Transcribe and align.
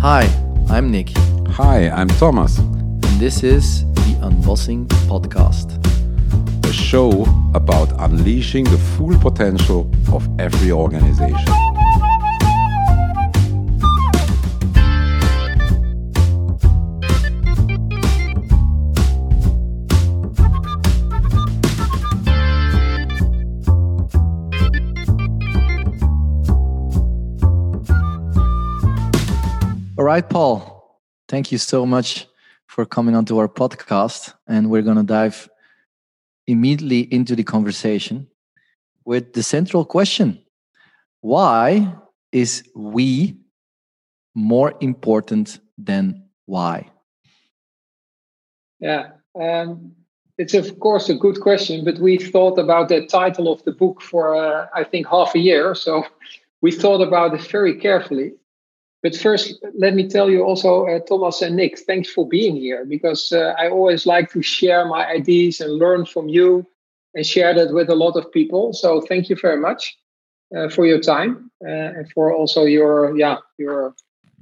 Hi, 0.00 0.24
I'm 0.70 0.90
Nick. 0.90 1.10
Hi, 1.48 1.90
I'm 1.90 2.08
Thomas. 2.08 2.56
And 2.56 3.20
this 3.20 3.42
is 3.42 3.84
the 3.92 4.16
Unbossing 4.22 4.86
Podcast, 5.10 5.76
a 6.66 6.72
show 6.72 7.26
about 7.52 7.92
unleashing 8.00 8.64
the 8.64 8.78
full 8.78 9.18
potential 9.18 9.90
of 10.10 10.26
every 10.40 10.72
organization. 10.72 11.69
Right, 30.10 30.28
Paul, 30.28 31.00
thank 31.28 31.52
you 31.52 31.58
so 31.58 31.86
much 31.86 32.26
for 32.66 32.84
coming 32.84 33.14
onto 33.14 33.38
our 33.38 33.48
podcast. 33.48 34.34
And 34.48 34.68
we're 34.68 34.82
going 34.82 34.96
to 34.96 35.04
dive 35.04 35.48
immediately 36.48 37.02
into 37.14 37.36
the 37.36 37.44
conversation 37.44 38.26
with 39.04 39.34
the 39.34 39.42
central 39.42 39.84
question 39.84 40.42
Why 41.20 41.94
is 42.32 42.64
we 42.74 43.36
more 44.34 44.74
important 44.80 45.60
than 45.78 46.24
why? 46.46 46.90
Yeah, 48.80 49.10
um, 49.40 49.92
it's 50.38 50.54
of 50.54 50.80
course 50.80 51.08
a 51.08 51.14
good 51.14 51.40
question, 51.40 51.84
but 51.84 51.98
we 51.98 52.16
thought 52.16 52.58
about 52.58 52.88
the 52.88 53.06
title 53.06 53.52
of 53.52 53.62
the 53.62 53.72
book 53.72 54.02
for, 54.02 54.34
uh, 54.34 54.66
I 54.74 54.82
think, 54.82 55.06
half 55.06 55.34
a 55.36 55.38
year. 55.38 55.74
So 55.74 56.04
we 56.62 56.72
thought 56.72 57.00
about 57.00 57.34
it 57.34 57.42
very 57.42 57.74
carefully. 57.78 58.32
But 59.02 59.16
first, 59.16 59.64
let 59.78 59.94
me 59.94 60.08
tell 60.08 60.28
you 60.28 60.42
also, 60.42 60.86
uh, 60.86 60.98
Thomas 61.00 61.40
and 61.40 61.56
Nick, 61.56 61.78
thanks 61.78 62.10
for 62.10 62.28
being 62.28 62.56
here 62.56 62.84
because 62.84 63.32
uh, 63.32 63.54
I 63.58 63.70
always 63.70 64.04
like 64.04 64.30
to 64.32 64.42
share 64.42 64.84
my 64.84 65.06
ideas 65.06 65.60
and 65.60 65.72
learn 65.72 66.04
from 66.04 66.28
you 66.28 66.66
and 67.14 67.24
share 67.24 67.54
that 67.54 67.72
with 67.72 67.88
a 67.88 67.94
lot 67.94 68.16
of 68.16 68.30
people. 68.30 68.72
So 68.74 69.00
thank 69.00 69.30
you 69.30 69.36
very 69.36 69.56
much 69.56 69.96
uh, 70.56 70.68
for 70.68 70.86
your 70.86 71.00
time 71.00 71.50
uh, 71.64 71.70
and 71.70 72.12
for 72.12 72.32
also 72.32 72.64
your 72.64 73.16
yeah 73.16 73.38
your 73.58 73.94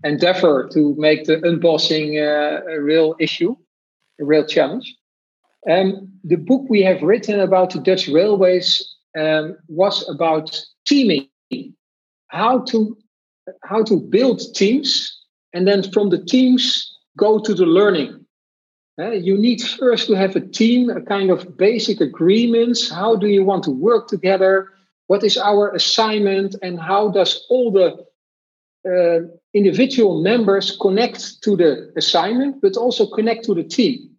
endeavor 0.04 0.68
to 0.72 0.94
make 0.96 1.24
the 1.24 1.36
unbossing 1.38 2.18
uh, 2.18 2.62
a 2.70 2.80
real 2.80 3.14
issue, 3.20 3.54
a 4.20 4.24
real 4.24 4.46
challenge. 4.46 4.94
Um, 5.68 6.08
the 6.24 6.36
book 6.36 6.66
we 6.68 6.82
have 6.82 7.02
written 7.02 7.40
about 7.40 7.70
the 7.72 7.80
Dutch 7.80 8.08
railways 8.08 8.96
um, 9.18 9.56
was 9.68 10.08
about 10.08 10.60
teaming, 10.86 11.28
how 12.28 12.60
to 12.66 12.96
how 13.62 13.82
to 13.84 14.00
build 14.00 14.42
teams 14.54 15.18
and 15.52 15.66
then 15.66 15.82
from 15.92 16.10
the 16.10 16.22
teams 16.24 16.98
go 17.16 17.38
to 17.38 17.54
the 17.54 17.66
learning. 17.66 18.24
Uh, 19.00 19.10
you 19.10 19.38
need 19.38 19.62
first 19.62 20.08
to 20.08 20.14
have 20.14 20.34
a 20.34 20.40
team 20.40 20.90
a 20.90 21.00
kind 21.00 21.30
of 21.30 21.56
basic 21.56 22.00
agreements. 22.00 22.90
How 22.90 23.14
do 23.14 23.28
you 23.28 23.44
want 23.44 23.62
to 23.64 23.70
work 23.70 24.08
together? 24.08 24.68
What 25.06 25.22
is 25.22 25.38
our 25.38 25.70
assignment? 25.74 26.56
And 26.62 26.80
how 26.80 27.10
does 27.10 27.46
all 27.48 27.70
the 27.70 28.04
uh, 28.84 29.26
individual 29.54 30.20
members 30.22 30.76
connect 30.80 31.42
to 31.42 31.56
the 31.56 31.92
assignment 31.96 32.60
but 32.60 32.76
also 32.76 33.06
connect 33.06 33.44
to 33.44 33.54
the 33.54 33.64
team? 33.64 34.10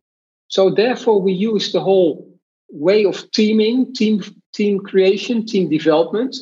So 0.47 0.69
therefore 0.69 1.21
we 1.21 1.33
use 1.33 1.71
the 1.71 1.81
whole 1.81 2.25
way 2.71 3.05
of 3.05 3.29
teaming 3.31 3.93
team 3.93 4.23
team 4.53 4.79
creation 4.79 5.45
team 5.45 5.69
development 5.69 6.35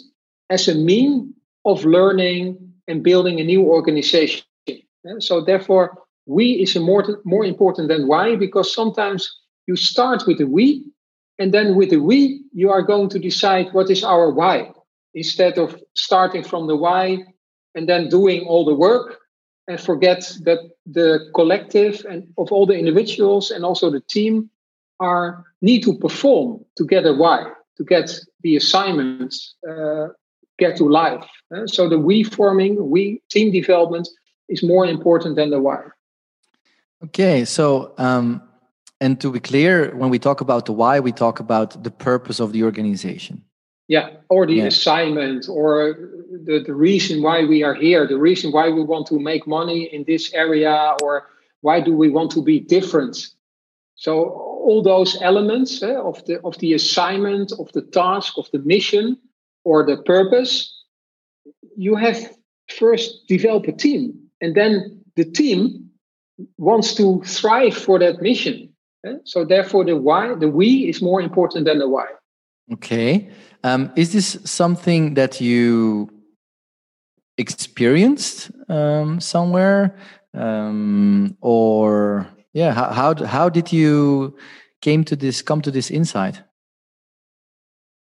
as 0.49 0.67
a 0.67 0.75
mean 0.75 1.33
of 1.65 1.85
learning 1.85 2.66
and 2.87 3.03
building 3.03 3.39
a 3.39 3.43
new 3.43 3.63
organization. 3.63 4.43
So 5.19 5.41
therefore, 5.41 5.97
we 6.25 6.51
is 6.53 6.75
more, 6.75 7.21
more 7.23 7.45
important 7.45 7.87
than 7.87 8.07
why 8.07 8.35
because 8.35 8.73
sometimes 8.73 9.31
you 9.67 9.75
start 9.75 10.23
with 10.27 10.37
the 10.37 10.47
we, 10.47 10.85
and 11.39 11.53
then 11.53 11.75
with 11.75 11.89
the 11.89 11.97
we, 11.97 12.43
you 12.53 12.69
are 12.71 12.81
going 12.81 13.09
to 13.09 13.19
decide 13.19 13.67
what 13.73 13.89
is 13.89 14.03
our 14.03 14.31
why 14.31 14.71
instead 15.13 15.57
of 15.57 15.79
starting 15.95 16.43
from 16.43 16.67
the 16.67 16.75
why 16.75 17.17
and 17.75 17.87
then 17.87 18.09
doing 18.09 18.41
all 18.45 18.65
the 18.65 18.73
work 18.73 19.19
and 19.67 19.79
forget 19.79 20.19
that 20.43 20.59
the 20.85 21.29
collective 21.35 22.05
and 22.09 22.27
of 22.37 22.51
all 22.51 22.65
the 22.65 22.77
individuals 22.77 23.51
and 23.51 23.65
also 23.65 23.89
the 23.89 24.01
team 24.01 24.49
are 24.99 25.45
need 25.61 25.83
to 25.83 25.97
perform 25.97 26.63
to 26.77 26.85
get 26.85 27.05
a 27.05 27.13
why 27.13 27.45
to 27.77 27.83
get 27.83 28.11
the 28.41 28.55
assignments 28.55 29.55
uh, 29.69 30.07
get 30.57 30.75
to 30.77 30.89
life. 30.89 31.25
Uh, 31.55 31.67
so 31.67 31.87
the 31.87 31.99
we 31.99 32.23
forming, 32.23 32.89
we 32.89 33.21
team 33.29 33.51
development 33.51 34.07
is 34.49 34.63
more 34.63 34.85
important 34.85 35.35
than 35.35 35.49
the 35.49 35.59
why. 35.59 35.81
Okay, 37.03 37.45
so 37.45 37.93
um, 37.97 38.41
and 38.99 39.21
to 39.21 39.31
be 39.31 39.39
clear, 39.39 39.95
when 39.95 40.09
we 40.09 40.19
talk 40.19 40.41
about 40.41 40.65
the 40.65 40.73
why, 40.73 40.99
we 40.99 41.11
talk 41.11 41.39
about 41.39 41.83
the 41.83 41.91
purpose 41.91 42.39
of 42.39 42.51
the 42.51 42.63
organization. 42.63 43.43
Yeah, 43.87 44.09
or 44.29 44.45
the 44.45 44.55
yeah. 44.55 44.65
assignment, 44.65 45.47
or 45.47 45.95
the, 46.45 46.63
the 46.65 46.73
reason 46.73 47.21
why 47.21 47.45
we 47.45 47.63
are 47.63 47.75
here, 47.75 48.05
the 48.05 48.17
reason 48.17 48.51
why 48.51 48.69
we 48.69 48.83
want 48.83 49.07
to 49.07 49.19
make 49.19 49.47
money 49.47 49.83
in 49.93 50.03
this 50.05 50.33
area, 50.33 50.95
or 51.01 51.27
why 51.61 51.79
do 51.79 51.95
we 51.95 52.09
want 52.09 52.31
to 52.31 52.43
be 52.43 52.59
different. 52.59 53.29
So 53.95 54.29
all 54.67 54.81
those 54.81 55.17
elements 55.21 55.81
uh, 55.81 56.03
of 56.03 56.25
the 56.25 56.41
of 56.41 56.57
the 56.57 56.73
assignment, 56.73 57.53
of 57.53 57.71
the 57.71 57.81
task, 57.81 58.37
of 58.37 58.49
the 58.51 58.59
mission, 58.59 59.17
or 59.67 59.85
the 59.85 59.97
purpose, 60.03 60.53
you 61.75 61.95
have 61.95 62.17
first 62.79 63.27
develop 63.27 63.67
a 63.67 63.73
team, 63.73 64.13
and 64.39 64.55
then 64.55 65.03
the 65.17 65.25
team 65.25 65.89
wants 66.57 66.95
to 66.95 67.21
thrive 67.25 67.75
for 67.75 67.99
that 67.99 68.21
mission. 68.21 68.69
Eh? 69.05 69.15
So 69.25 69.43
therefore, 69.43 69.83
the 69.83 69.97
why, 69.97 70.33
the 70.35 70.47
we, 70.47 70.87
is 70.87 71.01
more 71.01 71.21
important 71.21 71.65
than 71.65 71.79
the 71.79 71.89
why. 71.89 72.07
Okay, 72.73 73.29
um, 73.63 73.91
is 73.95 74.13
this 74.13 74.37
something 74.45 75.15
that 75.15 75.41
you 75.41 76.09
experienced 77.37 78.51
um, 78.69 79.19
somewhere, 79.19 79.97
um, 80.33 81.35
or 81.41 82.27
yeah, 82.53 82.73
how, 82.73 82.89
how 82.91 83.25
how 83.25 83.49
did 83.49 83.73
you 83.73 84.35
came 84.81 85.03
to 85.03 85.15
this 85.15 85.41
come 85.41 85.61
to 85.61 85.71
this 85.71 85.91
insight? 85.91 86.41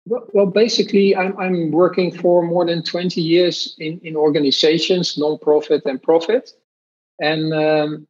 Well, 0.08 0.46
basically, 0.46 1.16
I'm, 1.16 1.36
I'm 1.36 1.72
working 1.72 2.12
for 2.12 2.42
more 2.42 2.64
than 2.64 2.84
20 2.84 3.20
years 3.20 3.74
in, 3.78 3.98
in 4.04 4.14
organizations, 4.14 5.18
non-profit 5.18 5.84
and 5.84 6.00
profit. 6.00 6.52
And 7.20 7.52
um, 7.52 8.06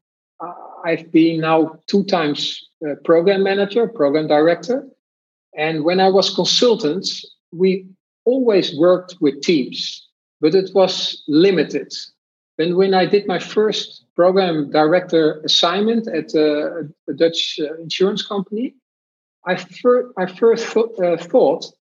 I've 0.84 1.10
been 1.10 1.40
now 1.40 1.80
two 1.86 2.04
times 2.04 2.62
program 3.04 3.42
manager, 3.42 3.88
program 3.88 4.28
director. 4.28 4.86
And 5.56 5.84
when 5.84 6.00
I 6.00 6.10
was 6.10 6.34
consultant, 6.34 7.08
we 7.50 7.86
always 8.26 8.76
worked 8.76 9.16
with 9.22 9.40
teams, 9.40 10.06
but 10.40 10.54
it 10.54 10.70
was 10.74 11.22
limited. 11.28 11.94
And 12.58 12.76
when 12.76 12.92
I 12.92 13.06
did 13.06 13.26
my 13.26 13.38
first 13.38 14.04
program 14.14 14.70
director 14.70 15.40
assignment 15.44 16.08
at 16.08 16.34
a, 16.34 16.88
a 17.08 17.12
Dutch 17.14 17.58
uh, 17.58 17.74
insurance 17.80 18.26
company, 18.26 18.74
I, 19.46 19.56
fir- 19.56 20.12
I 20.18 20.26
first 20.26 20.72
th- 20.72 20.86
uh, 21.02 21.16
thought 21.16 21.72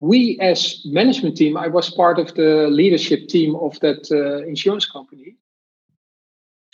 we 0.00 0.38
as 0.40 0.82
management 0.84 1.36
team 1.36 1.56
i 1.56 1.66
was 1.66 1.90
part 1.90 2.18
of 2.18 2.34
the 2.34 2.68
leadership 2.68 3.28
team 3.28 3.56
of 3.56 3.78
that 3.80 4.08
uh, 4.10 4.46
insurance 4.46 4.86
company. 4.86 5.36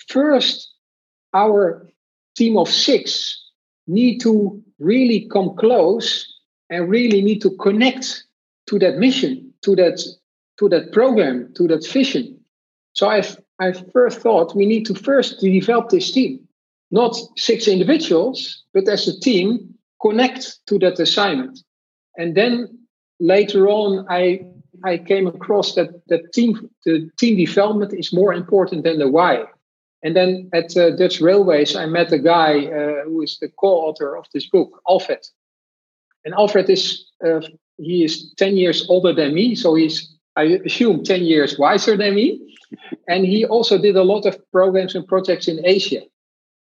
First 0.09 0.75
our 1.35 1.89
team 2.37 2.57
of 2.57 2.69
six 2.69 3.39
need 3.87 4.19
to 4.21 4.63
really 4.79 5.29
come 5.33 5.55
close 5.57 6.27
and 6.71 6.89
really 6.89 7.23
need 7.23 7.41
to 7.43 7.51
connect 7.57 8.25
to 8.67 8.79
that 8.79 8.97
mission 8.99 9.53
to 9.63 9.77
that 9.77 10.03
to 10.59 10.69
that 10.69 10.93
program 10.93 11.53
to 11.55 11.69
that 11.69 11.87
vision. 11.87 12.39
So 12.95 13.09
i 13.09 13.23
i 13.61 13.73
first 13.93 14.19
thought 14.21 14.57
we 14.57 14.67
need 14.67 14.85
to 14.87 14.95
first 14.95 15.41
develop 15.41 15.91
this 15.91 16.11
team 16.11 16.41
not 16.91 17.17
six 17.37 17.69
individuals 17.69 18.65
but 18.75 18.89
as 18.89 19.07
a 19.09 19.19
team 19.21 19.73
connect 20.03 20.59
to 20.67 20.79
that 20.81 20.99
assignment. 20.99 21.61
And 22.17 22.35
then 22.35 22.82
later 23.23 23.69
on, 23.69 24.07
I 24.11 24.45
I 24.85 24.99
came 24.99 25.27
across 25.27 25.75
that 25.75 25.91
that 26.09 26.33
team 26.33 26.69
the 26.85 27.09
team 27.19 27.37
development 27.37 27.93
is 27.95 28.13
more 28.13 28.35
important 28.35 28.85
than 28.85 28.99
the 28.99 29.09
why. 29.09 29.45
And 30.05 30.17
then 30.17 30.51
at 30.53 30.77
uh, 30.77 30.91
Dutch 30.97 31.21
Railways, 31.21 31.77
I 31.77 31.87
met 31.87 32.13
a 32.13 32.19
guy 32.19 32.67
uh, 32.67 33.05
who 33.05 33.23
is 33.23 33.39
the 33.39 33.49
co-author 33.61 34.17
of 34.17 34.27
this 34.35 34.49
book, 34.51 34.83
Alfred. 34.89 35.25
And 36.25 36.35
Alfred 36.35 36.69
is 36.69 37.07
uh, 37.25 37.41
he 37.79 38.05
is 38.05 38.35
ten 38.35 38.57
years 38.57 38.87
older 38.89 39.15
than 39.15 39.35
me, 39.35 39.55
so 39.55 39.75
he's 39.75 40.19
I 40.37 40.61
assume 40.67 41.05
ten 41.05 41.23
years 41.23 41.59
wiser 41.59 41.97
than 41.97 42.15
me. 42.15 42.41
And 43.07 43.25
he 43.25 43.45
also 43.45 43.79
did 43.79 43.97
a 43.97 44.03
lot 44.03 44.27
of 44.27 44.39
programs 44.51 44.95
and 44.95 45.07
projects 45.07 45.47
in 45.47 45.65
Asia. 45.65 46.03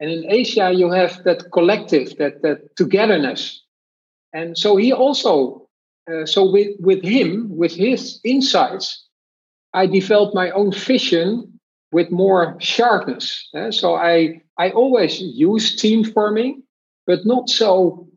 And 0.00 0.10
in 0.10 0.30
Asia, 0.30 0.72
you 0.72 0.90
have 0.90 1.22
that 1.24 1.50
collective, 1.52 2.16
that 2.18 2.42
that 2.42 2.76
togetherness. 2.76 3.62
And 4.32 4.56
so 4.56 4.76
he 4.76 4.92
also 4.92 5.59
uh, 6.10 6.26
so 6.26 6.50
with, 6.50 6.68
with 6.80 7.02
him, 7.02 7.48
with 7.50 7.74
his 7.74 8.20
insights, 8.24 9.06
I 9.72 9.86
developed 9.86 10.34
my 10.34 10.50
own 10.50 10.72
vision 10.72 11.60
with 11.92 12.10
more 12.10 12.56
sharpness. 12.60 13.48
Eh? 13.54 13.70
So 13.70 13.94
I 13.94 14.42
I 14.58 14.70
always 14.70 15.20
use 15.20 15.76
team 15.76 16.04
forming, 16.04 16.62
but 17.06 17.24
not 17.24 17.48
so 17.48 18.08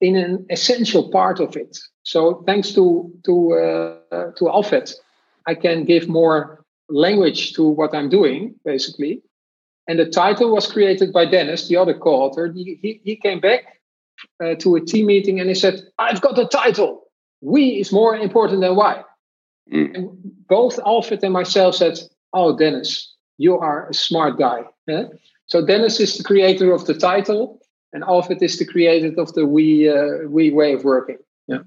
in 0.00 0.16
an 0.16 0.46
essential 0.50 1.10
part 1.10 1.40
of 1.40 1.56
it. 1.56 1.78
So 2.02 2.42
thanks 2.46 2.72
to 2.74 3.10
to 3.24 3.52
uh, 4.12 4.30
to 4.36 4.48
Alfred, 4.48 4.90
I 5.46 5.54
can 5.54 5.84
give 5.84 6.08
more 6.08 6.64
language 6.88 7.54
to 7.54 7.64
what 7.68 7.94
I'm 7.94 8.08
doing, 8.08 8.54
basically. 8.64 9.22
And 9.86 9.98
the 9.98 10.06
title 10.06 10.50
was 10.50 10.70
created 10.70 11.12
by 11.12 11.26
Dennis, 11.26 11.68
the 11.68 11.76
other 11.76 11.92
co-author. 11.92 12.50
He, 12.52 12.78
he, 12.80 13.00
he 13.04 13.16
came 13.16 13.40
back 13.40 13.80
uh, 14.42 14.54
to 14.56 14.76
a 14.76 14.80
team 14.80 15.06
meeting 15.06 15.40
and 15.40 15.48
he 15.48 15.54
said, 15.54 15.82
I've 15.98 16.22
got 16.22 16.36
the 16.36 16.48
title. 16.48 17.03
We 17.44 17.80
is 17.80 17.92
more 17.92 18.16
important 18.16 18.62
than 18.62 18.74
why. 18.74 19.04
Mm. 19.72 19.94
And 19.94 20.08
both 20.48 20.78
Alfred 20.86 21.22
and 21.22 21.32
myself 21.32 21.74
said, 21.74 21.98
Oh, 22.32 22.56
Dennis, 22.56 23.14
you 23.38 23.58
are 23.58 23.88
a 23.88 23.94
smart 23.94 24.38
guy. 24.38 24.64
Yeah? 24.86 25.04
So 25.46 25.64
Dennis 25.64 26.00
is 26.00 26.16
the 26.16 26.24
creator 26.24 26.72
of 26.72 26.86
the 26.86 26.94
title, 26.94 27.60
and 27.92 28.02
Alfred 28.04 28.42
is 28.42 28.58
the 28.58 28.64
creator 28.64 29.12
of 29.20 29.32
the 29.34 29.44
we 29.46 29.88
uh, 29.88 30.26
we 30.28 30.50
way 30.50 30.72
of 30.72 30.84
working. 30.84 31.18
Yeah. 31.46 31.62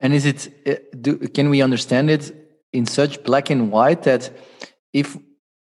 And 0.00 0.12
is 0.12 0.26
it? 0.26 0.48
Uh, 0.66 0.74
do, 1.00 1.16
can 1.16 1.48
we 1.48 1.62
understand 1.62 2.10
it 2.10 2.32
in 2.72 2.86
such 2.86 3.24
black 3.24 3.50
and 3.50 3.72
white 3.72 4.02
that 4.02 4.30
if 4.92 5.16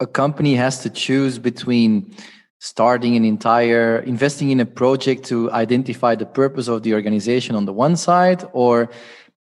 a 0.00 0.06
company 0.06 0.56
has 0.56 0.80
to 0.82 0.90
choose 0.90 1.38
between 1.38 2.14
starting 2.58 3.16
an 3.16 3.24
entire 3.24 3.98
investing 4.00 4.50
in 4.50 4.60
a 4.60 4.66
project 4.66 5.24
to 5.24 5.50
identify 5.52 6.14
the 6.14 6.26
purpose 6.26 6.68
of 6.68 6.82
the 6.82 6.94
organization 6.94 7.54
on 7.54 7.66
the 7.66 7.72
one 7.72 7.96
side 7.96 8.44
or 8.52 8.88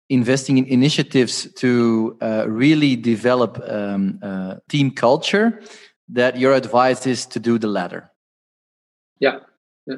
investing 0.09 0.57
in 0.57 0.65
initiatives 0.65 1.51
to 1.53 2.17
uh, 2.21 2.45
really 2.47 2.95
develop 2.95 3.61
um, 3.67 4.19
uh, 4.21 4.55
team 4.67 4.91
culture 4.91 5.61
that 6.09 6.37
your 6.37 6.53
advice 6.53 7.05
is 7.05 7.25
to 7.27 7.39
do 7.39 7.57
the 7.57 7.67
latter? 7.67 8.11
Yeah, 9.19 9.39
yeah. 9.85 9.97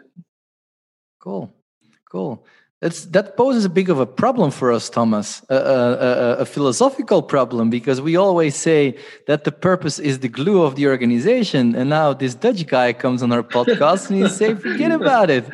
cool. 1.20 1.52
Cool 2.12 2.46
that's, 2.82 3.06
that 3.06 3.38
poses 3.38 3.64
a 3.66 3.70
big 3.70 3.92
of 3.92 4.00
a 4.00 4.08
problem 4.08 4.50
for 4.50 4.72
us, 4.72 4.90
Thomas, 4.90 5.44
a, 5.50 5.56
a, 5.56 6.38
a, 6.38 6.46
philosophical 6.46 7.22
problem, 7.22 7.70
because 7.70 8.02
we 8.02 8.16
always 8.16 8.56
say 8.56 8.98
that 9.28 9.44
the 9.44 9.52
purpose 9.52 10.00
is 10.00 10.20
the 10.20 10.28
glue 10.28 10.64
of 10.64 10.76
the 10.76 10.88
organization. 10.88 11.76
And 11.76 11.92
now 11.92 12.14
this 12.14 12.34
Dutch 12.34 12.66
guy 12.66 12.94
comes 12.94 13.22
on 13.22 13.32
our 13.32 13.44
podcast 13.44 14.10
and 14.10 14.24
he 14.24 14.30
say, 14.30 14.56
forget 14.68 14.92
about 14.92 15.30
it. 15.30 15.46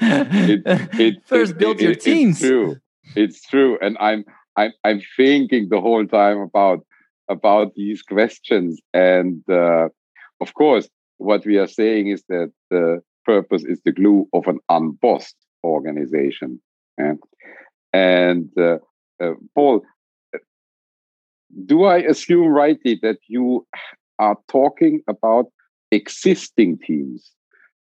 it, 0.00 0.62
it 0.98 1.16
First, 1.26 1.52
it, 1.52 1.58
build 1.58 1.78
your 1.78 1.94
teams. 1.94 2.40
It's 2.40 2.48
true. 2.48 2.76
It's 3.14 3.46
true. 3.46 3.78
And 3.82 3.98
I'm, 4.00 4.24
I'm, 4.56 4.72
I'm 4.82 5.02
thinking 5.14 5.68
the 5.68 5.82
whole 5.82 6.06
time 6.06 6.38
about, 6.38 6.86
about 7.28 7.74
these 7.74 8.00
questions. 8.00 8.80
And 8.94 9.42
uh, 9.50 9.90
of 10.40 10.54
course, 10.54 10.88
what 11.18 11.44
we 11.44 11.58
are 11.58 11.68
saying 11.68 12.08
is 12.08 12.24
that 12.30 12.50
the 12.70 13.02
purpose 13.26 13.62
is 13.64 13.78
the 13.84 13.92
glue 13.92 14.26
of 14.32 14.46
an 14.46 14.58
unbossed 14.70 15.36
organization. 15.64 16.60
Yeah? 16.98 17.14
And 17.92 18.50
uh, 18.58 18.78
uh, 19.20 19.34
Paul, 19.54 19.82
do 21.66 21.84
I 21.84 21.98
assume 21.98 22.48
rightly 22.48 22.98
that 23.02 23.18
you 23.26 23.66
are 24.18 24.36
talking 24.48 25.02
about 25.08 25.46
existing 25.90 26.78
teams, 26.78 27.32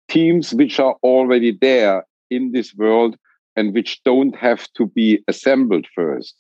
teams 0.09 0.55
which 0.55 0.81
are 0.81 0.97
already 1.03 1.57
there 1.61 2.05
in 2.31 2.53
this 2.53 2.75
world 2.75 3.17
and 3.57 3.75
which 3.75 4.03
don't 4.05 4.37
have 4.37 4.67
to 4.75 4.87
be 4.87 5.23
assembled 5.29 5.87
first? 5.95 6.35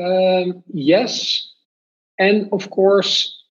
Um, 0.00 0.62
yes. 0.72 1.48
And 2.18 2.48
of 2.52 2.70
course, 2.70 3.44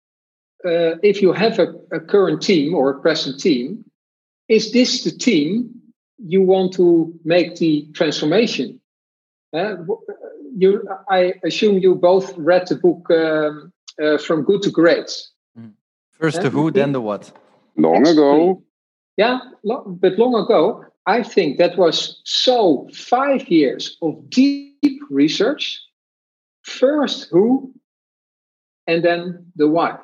uh, 0.65 0.97
if 1.03 1.21
you 1.21 1.33
have 1.33 1.59
a, 1.59 1.73
a, 1.91 1.99
current 1.99 2.41
team 2.41 2.73
or 2.73 2.89
a 2.89 2.99
present 2.99 3.39
team, 3.39 3.85
is 4.47 4.71
this 4.71 5.03
the 5.03 5.11
team 5.11 5.69
you 6.17 6.41
want 6.41 6.73
to 6.73 7.13
make 7.23 7.55
the 7.57 7.87
transformation? 7.93 8.79
Uh, 9.53 9.77
you, 10.55 10.87
I 11.09 11.33
assume 11.43 11.79
you 11.79 11.95
both 11.95 12.37
read 12.37 12.67
the 12.67 12.75
book 12.75 13.09
um, 13.09 13.73
uh, 14.01 14.17
From 14.17 14.43
Good 14.43 14.61
to 14.63 14.71
Great. 14.71 15.11
Mm. 15.57 15.73
First 16.11 16.41
the 16.41 16.49
who, 16.49 16.71
then 16.71 16.91
the 16.91 17.01
what. 17.01 17.31
Long 17.77 18.07
ago. 18.07 18.63
Yeah, 19.17 19.39
lo- 19.63 19.85
but 19.87 20.17
long 20.17 20.35
ago, 20.35 20.85
I 21.05 21.23
think 21.23 21.57
that 21.57 21.77
was 21.77 22.21
so 22.25 22.89
five 22.93 23.47
years 23.47 23.97
of 24.01 24.29
deep 24.29 24.99
research. 25.09 25.79
First 26.63 27.27
who, 27.31 27.73
and 28.87 29.03
then 29.03 29.51
the 29.55 29.67
why. 29.67 29.97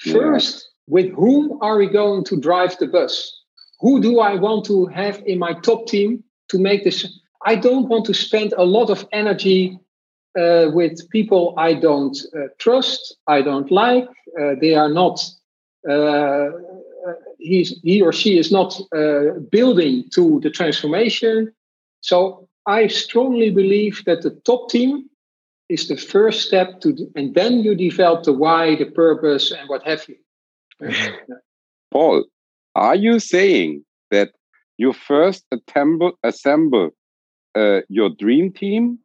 First, 0.00 0.68
yeah. 0.86 0.94
with 0.94 1.12
whom 1.14 1.58
are 1.62 1.78
we 1.78 1.86
going 1.86 2.24
to 2.24 2.40
drive 2.40 2.76
the 2.78 2.86
bus? 2.86 3.43
Who 3.80 4.00
do 4.00 4.20
I 4.20 4.36
want 4.36 4.64
to 4.66 4.86
have 4.86 5.22
in 5.26 5.38
my 5.38 5.54
top 5.54 5.86
team 5.86 6.24
to 6.48 6.58
make 6.58 6.84
this? 6.84 7.06
I 7.44 7.56
don't 7.56 7.88
want 7.88 8.06
to 8.06 8.14
spend 8.14 8.54
a 8.56 8.64
lot 8.64 8.90
of 8.90 9.06
energy 9.12 9.78
uh, 10.38 10.70
with 10.72 11.08
people 11.10 11.54
I 11.56 11.74
don't 11.74 12.16
uh, 12.34 12.48
trust, 12.58 13.16
I 13.26 13.42
don't 13.42 13.70
like. 13.70 14.08
Uh, 14.40 14.54
they 14.60 14.74
are 14.74 14.88
not. 14.88 15.24
Uh, 15.88 16.50
he's, 17.38 17.78
he 17.82 18.00
or 18.02 18.12
she 18.12 18.38
is 18.38 18.50
not 18.50 18.80
uh, 18.96 19.38
building 19.50 20.04
to 20.14 20.40
the 20.40 20.50
transformation. 20.50 21.52
So 22.00 22.48
I 22.66 22.86
strongly 22.88 23.50
believe 23.50 24.02
that 24.06 24.22
the 24.22 24.30
top 24.44 24.70
team 24.70 25.10
is 25.68 25.88
the 25.88 25.96
first 25.96 26.46
step 26.46 26.80
to, 26.80 27.10
and 27.14 27.34
then 27.34 27.60
you 27.60 27.74
develop 27.74 28.24
the 28.24 28.32
why, 28.32 28.76
the 28.76 28.86
purpose, 28.86 29.52
and 29.52 29.68
what 29.68 29.82
have 29.86 30.06
you. 30.08 30.16
Paul, 31.92 32.24
are 32.74 32.94
you 32.94 33.18
saying 33.18 33.84
that 34.10 34.32
you 34.76 34.92
first 34.92 35.44
assemble, 35.52 36.12
assemble 36.22 36.90
uh, 37.54 37.80
your 37.88 38.10
dream 38.10 38.52
team 38.52 38.98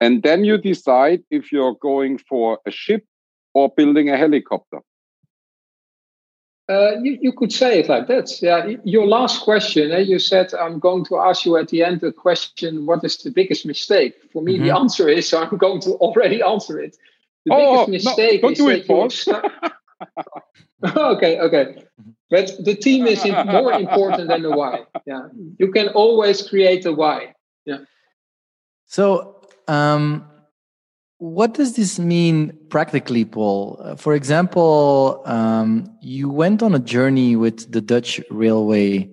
and 0.00 0.22
then 0.22 0.44
you 0.44 0.58
decide 0.58 1.22
if 1.30 1.52
you're 1.52 1.74
going 1.74 2.18
for 2.18 2.58
a 2.66 2.70
ship 2.70 3.04
or 3.54 3.70
building 3.76 4.10
a 4.10 4.16
helicopter? 4.16 4.80
Uh, 6.70 6.92
you, 7.02 7.18
you 7.20 7.32
could 7.32 7.52
say 7.52 7.80
it 7.80 7.88
like 7.88 8.06
that. 8.06 8.30
Yeah. 8.40 8.74
Your 8.84 9.04
last 9.06 9.42
question, 9.42 9.90
eh, 9.90 9.98
you 9.98 10.20
said, 10.20 10.54
I'm 10.54 10.78
going 10.78 11.04
to 11.06 11.18
ask 11.18 11.44
you 11.44 11.56
at 11.56 11.68
the 11.68 11.82
end 11.82 12.00
the 12.00 12.12
question, 12.12 12.86
what 12.86 13.02
is 13.02 13.16
the 13.16 13.30
biggest 13.30 13.66
mistake? 13.66 14.14
For 14.32 14.40
me, 14.40 14.54
mm-hmm. 14.54 14.66
the 14.66 14.76
answer 14.76 15.08
is, 15.08 15.28
so 15.28 15.42
I'm 15.42 15.58
going 15.58 15.80
to 15.82 15.94
already 15.94 16.40
answer 16.42 16.78
it. 16.78 16.96
The 17.44 17.54
oh, 17.54 17.86
biggest 17.86 18.06
mistake 18.06 18.42
no, 18.42 18.50
is 18.50 18.58
that 18.58 19.50
you 20.84 20.90
okay, 20.96 21.40
okay. 21.40 21.84
But 22.30 22.64
the 22.64 22.76
team 22.76 23.06
is 23.06 23.24
more 23.24 23.72
important 23.72 24.28
than 24.28 24.42
the 24.42 24.50
why. 24.50 24.84
Yeah, 25.06 25.28
you 25.58 25.72
can 25.72 25.88
always 25.88 26.46
create 26.46 26.86
a 26.86 26.92
why. 26.92 27.34
Yeah. 27.64 27.78
So, 28.86 29.42
um, 29.66 30.24
what 31.18 31.54
does 31.54 31.74
this 31.74 31.98
mean 31.98 32.56
practically, 32.68 33.24
Paul? 33.24 33.80
Uh, 33.82 33.96
for 33.96 34.14
example, 34.14 35.22
um, 35.26 35.96
you 36.00 36.28
went 36.28 36.62
on 36.62 36.74
a 36.74 36.78
journey 36.78 37.34
with 37.34 37.72
the 37.72 37.80
Dutch 37.80 38.20
Railway 38.30 39.10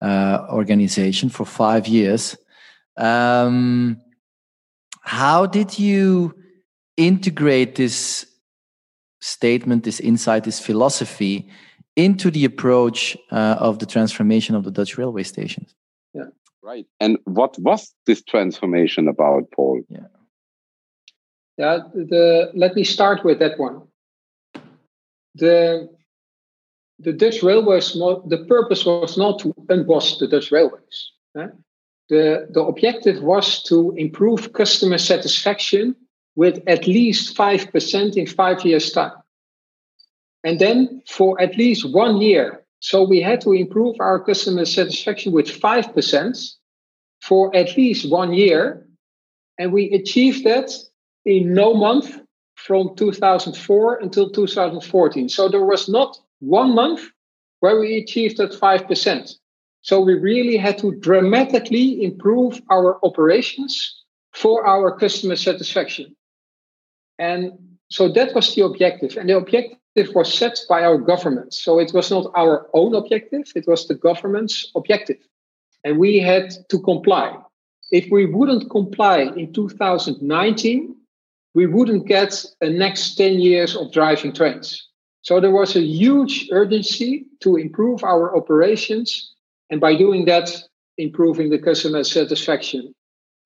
uh, 0.00 0.46
organization 0.50 1.28
for 1.28 1.44
five 1.44 1.88
years. 1.88 2.36
Um, 2.96 4.00
how 5.02 5.46
did 5.46 5.78
you 5.78 6.34
integrate 6.96 7.74
this 7.76 8.26
statement, 9.20 9.84
this 9.84 10.00
insight, 10.00 10.44
this 10.44 10.60
philosophy 10.60 11.50
into 12.04 12.30
the 12.30 12.44
approach 12.44 13.16
uh, 13.30 13.56
of 13.58 13.78
the 13.78 13.86
transformation 13.86 14.54
of 14.54 14.64
the 14.64 14.70
Dutch 14.70 14.96
railway 14.98 15.22
stations. 15.22 15.74
Yeah. 16.14 16.30
Right. 16.62 16.86
And 16.98 17.18
what 17.24 17.58
was 17.58 17.92
this 18.06 18.22
transformation 18.22 19.08
about, 19.08 19.50
Paul? 19.54 19.82
Yeah. 19.88 20.08
Yeah. 21.58 21.78
The 21.94 22.50
let 22.54 22.74
me 22.74 22.84
start 22.84 23.24
with 23.24 23.38
that 23.38 23.58
one. 23.58 23.82
The 25.34 25.88
the 26.98 27.12
Dutch 27.12 27.42
railways. 27.42 27.92
The 27.92 28.44
purpose 28.48 28.84
was 28.84 29.16
not 29.16 29.38
to 29.40 29.54
unboss 29.68 30.18
the 30.18 30.28
Dutch 30.28 30.50
railways. 30.50 31.12
Eh? 31.36 31.48
The 32.08 32.48
the 32.50 32.62
objective 32.62 33.22
was 33.22 33.62
to 33.64 33.94
improve 33.96 34.52
customer 34.52 34.98
satisfaction 34.98 35.94
with 36.36 36.62
at 36.66 36.86
least 36.86 37.36
5% 37.36 38.16
in 38.16 38.26
five 38.26 38.64
years' 38.64 38.92
time. 38.92 39.12
And 40.44 40.58
then 40.58 41.02
for 41.08 41.40
at 41.40 41.56
least 41.56 41.92
one 41.92 42.20
year. 42.20 42.64
So 42.80 43.04
we 43.04 43.20
had 43.20 43.40
to 43.42 43.52
improve 43.52 43.96
our 44.00 44.18
customer 44.18 44.64
satisfaction 44.64 45.32
with 45.32 45.46
5% 45.46 46.54
for 47.20 47.54
at 47.54 47.76
least 47.76 48.10
one 48.10 48.32
year. 48.32 48.86
And 49.58 49.72
we 49.72 49.90
achieved 49.90 50.44
that 50.44 50.72
in 51.26 51.52
no 51.52 51.74
month 51.74 52.18
from 52.54 52.96
2004 52.96 53.96
until 53.96 54.30
2014. 54.30 55.28
So 55.28 55.48
there 55.48 55.64
was 55.64 55.88
not 55.88 56.18
one 56.40 56.74
month 56.74 57.02
where 57.60 57.78
we 57.78 57.98
achieved 57.98 58.38
that 58.38 58.52
5%. 58.52 59.34
So 59.82 60.00
we 60.00 60.14
really 60.14 60.56
had 60.56 60.78
to 60.78 60.94
dramatically 60.96 62.02
improve 62.02 62.60
our 62.70 62.98
operations 63.04 64.04
for 64.32 64.66
our 64.66 64.96
customer 64.98 65.36
satisfaction. 65.36 66.16
And 67.18 67.52
so 67.90 68.08
that 68.12 68.34
was 68.34 68.54
the 68.54 68.64
objective, 68.64 69.16
and 69.16 69.28
the 69.28 69.36
objective 69.36 69.78
was 70.14 70.32
set 70.32 70.58
by 70.68 70.82
our 70.84 70.98
government. 70.98 71.54
So 71.54 71.78
it 71.78 71.92
was 71.92 72.10
not 72.10 72.30
our 72.34 72.68
own 72.74 72.94
objective; 72.94 73.52
it 73.54 73.66
was 73.66 73.86
the 73.86 73.94
government's 73.94 74.70
objective, 74.74 75.18
and 75.84 75.98
we 75.98 76.18
had 76.18 76.50
to 76.68 76.78
comply. 76.80 77.36
If 77.90 78.10
we 78.10 78.26
wouldn't 78.26 78.70
comply 78.70 79.22
in 79.36 79.52
2019, 79.52 80.94
we 81.54 81.66
wouldn't 81.66 82.06
get 82.06 82.44
the 82.60 82.70
next 82.70 83.16
10 83.16 83.40
years 83.40 83.74
of 83.76 83.92
driving 83.92 84.32
trains. 84.32 84.88
So 85.22 85.40
there 85.40 85.50
was 85.50 85.76
a 85.76 85.82
huge 85.82 86.48
urgency 86.52 87.26
to 87.40 87.56
improve 87.56 88.04
our 88.04 88.36
operations, 88.36 89.34
and 89.70 89.80
by 89.80 89.96
doing 89.96 90.24
that, 90.26 90.50
improving 90.98 91.50
the 91.50 91.58
customer 91.58 92.04
satisfaction, 92.04 92.94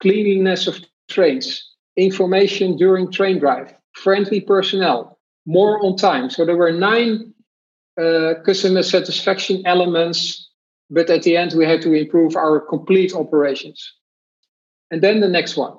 cleanliness 0.01 0.67
of 0.67 0.79
trains, 1.09 1.75
information 1.97 2.77
during 2.77 3.11
train 3.11 3.39
drive, 3.39 3.73
friendly 3.93 4.41
personnel, 4.41 5.14
more 5.45 5.83
on 5.83 5.95
time. 5.95 6.29
So 6.29 6.45
there 6.45 6.57
were 6.57 6.71
nine 6.71 7.33
uh, 7.99 8.35
customer 8.45 8.83
satisfaction 8.83 9.61
elements, 9.65 10.49
but 10.89 11.09
at 11.09 11.23
the 11.23 11.37
end, 11.37 11.53
we 11.53 11.65
had 11.65 11.81
to 11.83 11.93
improve 11.93 12.35
our 12.35 12.59
complete 12.59 13.13
operations. 13.13 13.93
And 14.91 15.01
then 15.01 15.19
the 15.19 15.29
next 15.29 15.57
one 15.57 15.77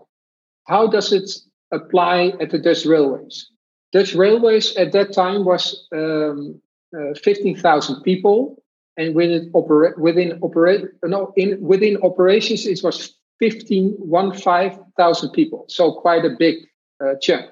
how 0.67 0.87
does 0.87 1.13
it 1.13 1.31
apply 1.73 2.33
at 2.41 2.51
the 2.51 2.59
Dutch 2.59 2.85
railways? 2.85 3.49
Dutch 3.93 4.15
railways 4.15 4.77
at 4.77 4.93
that 4.93 5.13
time 5.13 5.45
was 5.45 5.87
um, 5.93 6.61
uh, 6.97 7.15
15,000 7.23 8.03
people, 8.03 8.63
and 8.97 9.15
within 9.15 9.51
opera- 9.55 9.95
within 9.99 10.39
opera- 10.43 10.89
no 11.05 11.33
in 11.37 11.61
within 11.61 11.97
operations 12.03 12.67
it 12.67 12.81
was 12.83 13.15
15 13.39 13.97
15,000 14.11 15.31
people. 15.31 15.67
So 15.69 15.93
quite 15.93 16.25
a 16.25 16.31
big 16.39 16.57
uh, 17.01 17.15
chunk 17.21 17.51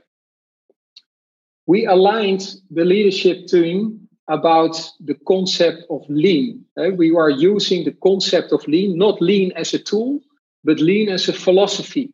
we 1.67 1.87
aligned 1.87 2.57
the 2.71 2.85
leadership 2.85 3.47
team 3.47 4.09
about 4.29 4.77
the 5.01 5.15
concept 5.27 5.85
of 5.91 6.03
lean. 6.09 6.65
Uh, 6.79 6.91
we 6.97 7.15
are 7.15 7.31
using 7.31 7.85
the 7.85 7.97
concept 8.03 8.53
of 8.53 8.67
lean, 8.67 8.97
not 8.97 9.21
lean 9.21 9.53
as 9.57 9.75
a 9.75 9.79
tool, 9.79 10.21
but 10.65 10.81
lean 10.81 11.09
as 11.09 11.29
a 11.29 11.33
philosophy, 11.33 12.13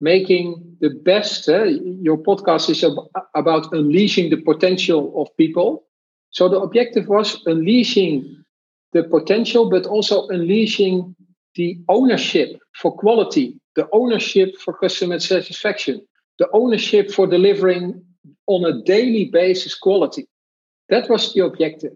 making 0.00 0.76
the 0.80 0.90
best. 0.90 1.48
Uh, 1.48 1.64
your 1.64 2.16
podcast 2.16 2.70
is 2.70 2.84
about 3.34 3.72
unleashing 3.72 4.30
the 4.30 4.40
potential 4.40 5.12
of 5.20 5.36
people. 5.36 5.84
So 6.30 6.48
the 6.48 6.60
objective 6.60 7.08
was 7.08 7.40
unleashing 7.46 8.44
the 8.92 9.04
potential, 9.04 9.68
but 9.68 9.86
also 9.86 10.28
unleashing 10.28 11.14
the 11.56 11.78
ownership 11.88 12.58
for 12.74 12.96
quality, 12.96 13.58
the 13.74 13.88
ownership 13.92 14.56
for 14.64 14.74
customer 14.74 15.18
satisfaction, 15.18 16.06
the 16.38 16.48
ownership 16.52 17.10
for 17.10 17.26
delivering 17.26 18.04
on 18.46 18.64
a 18.64 18.82
daily 18.82 19.26
basis 19.26 19.74
quality. 19.74 20.26
That 20.88 21.08
was 21.08 21.32
the 21.32 21.44
objective. 21.44 21.92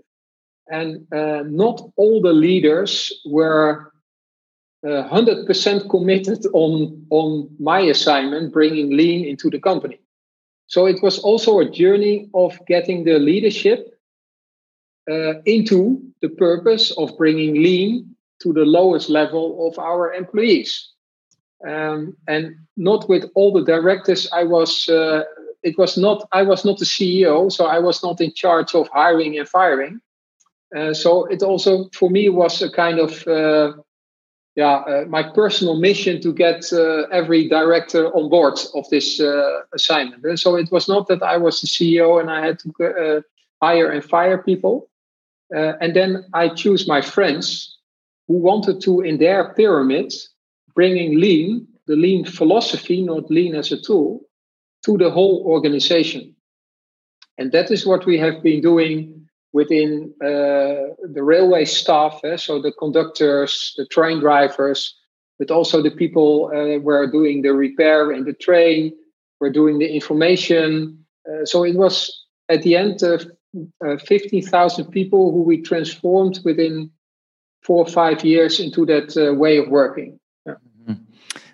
And 0.69 1.07
uh, 1.13 1.43
not 1.47 1.81
all 1.97 2.21
the 2.23 2.33
leaders 2.33 3.13
were 3.25 3.93
uh, 4.85 5.09
100% 5.09 5.91
committed 5.91 6.45
on, 6.53 7.07
on 7.11 7.49
my 7.59 7.81
assignment, 7.81 8.53
bringing 8.53 8.97
lean 8.97 9.27
into 9.27 9.51
the 9.51 9.61
company. 9.61 10.01
So 10.67 10.87
it 10.87 11.03
was 11.03 11.19
also 11.19 11.59
a 11.59 11.71
journey 11.71 12.31
of 12.35 12.59
getting 12.67 13.05
the 13.05 13.19
leadership 13.19 13.99
uh, 15.11 15.35
into 15.45 16.01
the 16.21 16.31
purpose 16.31 16.93
of 16.93 17.17
bringing 17.19 17.55
lean 17.55 18.15
to 18.43 18.53
the 18.53 18.65
lowest 18.65 19.09
level 19.09 19.69
of 19.69 19.79
our 19.79 20.13
employees. 20.13 20.89
Um, 21.69 22.17
and 22.27 22.57
not 22.77 23.09
with 23.09 23.31
all 23.35 23.53
the 23.53 23.65
directors 23.65 24.29
I 24.33 24.45
was 24.45 24.89
uh, 24.89 25.23
it 25.63 25.79
was 25.79 25.97
not 25.97 26.29
i 26.33 26.43
was 26.43 26.65
not 26.65 26.79
the 26.79 26.85
ceo 26.85 27.51
so 27.51 27.67
i 27.67 27.79
was 27.79 28.03
not 28.03 28.21
in 28.21 28.33
charge 28.33 28.75
of 28.75 28.89
hiring 28.89 29.39
and 29.39 29.49
firing. 29.49 30.01
Uh, 30.75 30.95
so 30.95 31.27
it 31.27 31.43
also 31.43 31.89
for 31.93 32.09
me 32.09 32.31
was 32.31 32.63
a 32.63 32.71
kind 32.71 32.99
of 32.99 33.27
uh, 33.29 33.73
yeah 34.55 34.77
uh, 34.89 35.05
my 35.07 35.23
personal 35.23 35.77
mission 35.77 36.21
to 36.21 36.33
get 36.33 36.73
uh, 36.73 37.03
every 37.13 37.47
director 37.49 38.07
on 38.17 38.31
board 38.31 38.59
of 38.75 38.89
this 38.89 39.21
uh, 39.21 39.61
assignment. 39.75 40.25
And 40.25 40.41
so 40.41 40.57
it 40.57 40.73
was 40.73 40.89
not 40.89 41.09
that 41.09 41.23
i 41.23 41.37
was 41.37 41.61
the 41.61 41.67
ceo 41.67 42.21
and 42.21 42.31
i 42.31 42.45
had 42.47 42.59
to 42.61 42.69
uh, 42.81 43.21
hire 43.63 43.91
and 43.91 44.05
fire 44.05 44.39
people. 44.39 44.89
And 45.51 45.95
then 45.95 46.25
i 46.33 46.49
choose 46.49 46.89
my 46.89 47.03
friends 47.03 47.77
who 48.27 48.39
wanted 48.39 48.81
to 48.83 49.03
in 49.03 49.19
their 49.19 49.53
pyramid 49.53 50.15
bringing 50.75 51.21
lean 51.21 51.69
the 51.87 51.97
lean 51.97 52.25
philosophy 52.25 53.03
not 53.03 53.31
lean 53.31 53.55
as 53.55 53.73
a 53.73 53.81
tool 53.81 54.23
to 54.85 54.99
the 54.99 55.11
whole 55.11 55.43
organization. 55.47 56.35
And 57.39 57.53
that 57.53 57.71
is 57.71 57.87
what 57.87 58.07
we 58.07 58.19
have 58.19 58.43
been 58.43 58.61
doing 58.61 59.29
within 59.53 60.13
uh, 60.23 60.95
the 61.13 61.23
railway 61.23 61.65
staff, 61.65 62.21
eh? 62.25 62.37
so 62.37 62.61
the 62.61 62.73
conductors, 62.73 63.75
the 63.77 63.87
train 63.87 64.21
drivers, 64.21 64.95
but 65.39 65.51
also 65.51 65.83
the 65.83 65.91
people 65.91 66.51
uh, 66.55 66.81
who 66.81 66.89
are 66.89 67.07
doing 67.07 67.43
the 67.43 67.53
repair 67.53 68.13
in 68.13 68.25
the 68.25 68.33
train, 68.33 68.93
we're 69.41 69.51
doing 69.51 69.79
the 69.79 69.93
information. 69.93 71.05
Uh, 71.29 71.45
so 71.45 71.65
it 71.65 71.75
was 71.75 72.27
at 72.49 72.63
the 72.63 72.77
end 72.77 73.03
of 73.03 73.31
uh, 73.85 73.97
15,000 73.99 74.87
people 74.91 75.33
who 75.33 75.43
we 75.43 75.61
transformed 75.61 76.41
within 76.45 76.91
four 77.63 77.85
or 77.85 77.91
five 77.91 78.25
years 78.25 78.59
into 78.59 78.87
that 78.87 79.17
uh, 79.17 79.35
way 79.35 79.59
of 79.59 79.69
working. 79.69 80.19
Yeah. 80.47 80.55
Mm-hmm. 80.89 81.03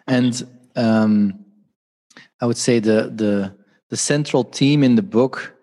And 0.07 0.47
um, 0.77 1.45
I 2.41 2.47
would 2.47 2.57
say 2.57 2.79
the 2.79 3.13
the 3.15 3.55
the 3.91 3.97
central 3.97 4.43
theme 4.45 4.83
in 4.85 4.95
the 4.97 5.03
book 5.03 5.55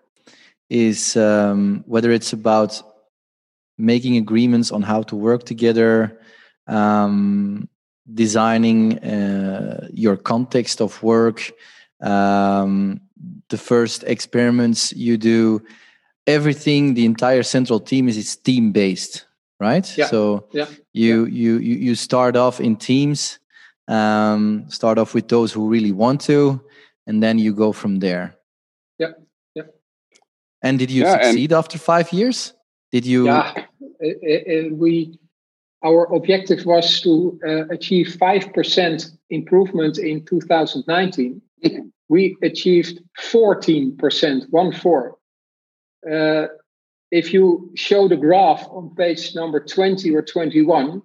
is 0.68 1.16
um, 1.16 1.84
whether 1.86 2.10
it's 2.10 2.32
about 2.32 2.82
making 3.78 4.16
agreements 4.16 4.72
on 4.72 4.82
how 4.82 5.02
to 5.02 5.16
work 5.16 5.44
together, 5.44 6.18
um, 6.66 7.68
designing 8.12 8.98
uh, 8.98 9.86
your 9.92 10.16
context 10.16 10.80
of 10.80 11.02
work, 11.02 11.52
um, 12.00 13.00
the 13.48 13.58
first 13.58 14.02
experiments 14.04 14.92
you 14.92 15.16
do, 15.16 15.62
everything. 16.26 16.94
The 16.94 17.04
entire 17.04 17.42
central 17.42 17.80
team 17.80 18.08
is 18.08 18.16
it's 18.18 18.36
team 18.36 18.72
based, 18.72 19.26
right? 19.60 19.86
Yeah. 19.96 20.06
So 20.06 20.48
yeah. 20.52 20.66
you 20.92 21.24
yeah. 21.26 21.30
you 21.30 21.58
you 21.58 21.74
you 21.76 21.94
start 21.94 22.36
off 22.36 22.60
in 22.60 22.76
teams. 22.76 23.38
Um, 23.88 24.64
start 24.68 24.98
off 24.98 25.14
with 25.14 25.28
those 25.28 25.52
who 25.52 25.68
really 25.68 25.92
want 25.92 26.20
to, 26.22 26.60
and 27.06 27.22
then 27.22 27.38
you 27.38 27.54
go 27.54 27.72
from 27.72 28.00
there. 28.00 28.34
Yeah, 28.98 29.12
yeah. 29.54 29.64
And 30.62 30.78
did 30.78 30.90
you 30.90 31.02
yeah, 31.02 31.22
succeed 31.22 31.52
after 31.52 31.78
five 31.78 32.12
years? 32.12 32.52
Did 32.92 33.06
you? 33.06 33.26
Yeah, 33.26 33.52
it, 34.00 34.18
it, 34.22 34.72
we. 34.72 35.18
Our 35.84 36.12
objective 36.14 36.64
was 36.64 37.00
to 37.02 37.38
uh, 37.46 37.66
achieve 37.68 38.16
five 38.18 38.52
percent 38.52 39.10
improvement 39.30 39.98
in 39.98 40.24
2019. 40.24 41.42
we 42.08 42.36
achieved 42.42 43.00
14 43.18 43.96
percent, 43.96 44.44
one 44.50 44.72
four. 44.72 45.18
Uh, 46.10 46.46
if 47.10 47.32
you 47.32 47.70
show 47.74 48.08
the 48.08 48.16
graph 48.16 48.66
on 48.68 48.94
page 48.94 49.34
number 49.34 49.60
20 49.60 50.14
or 50.14 50.22
21, 50.22 51.02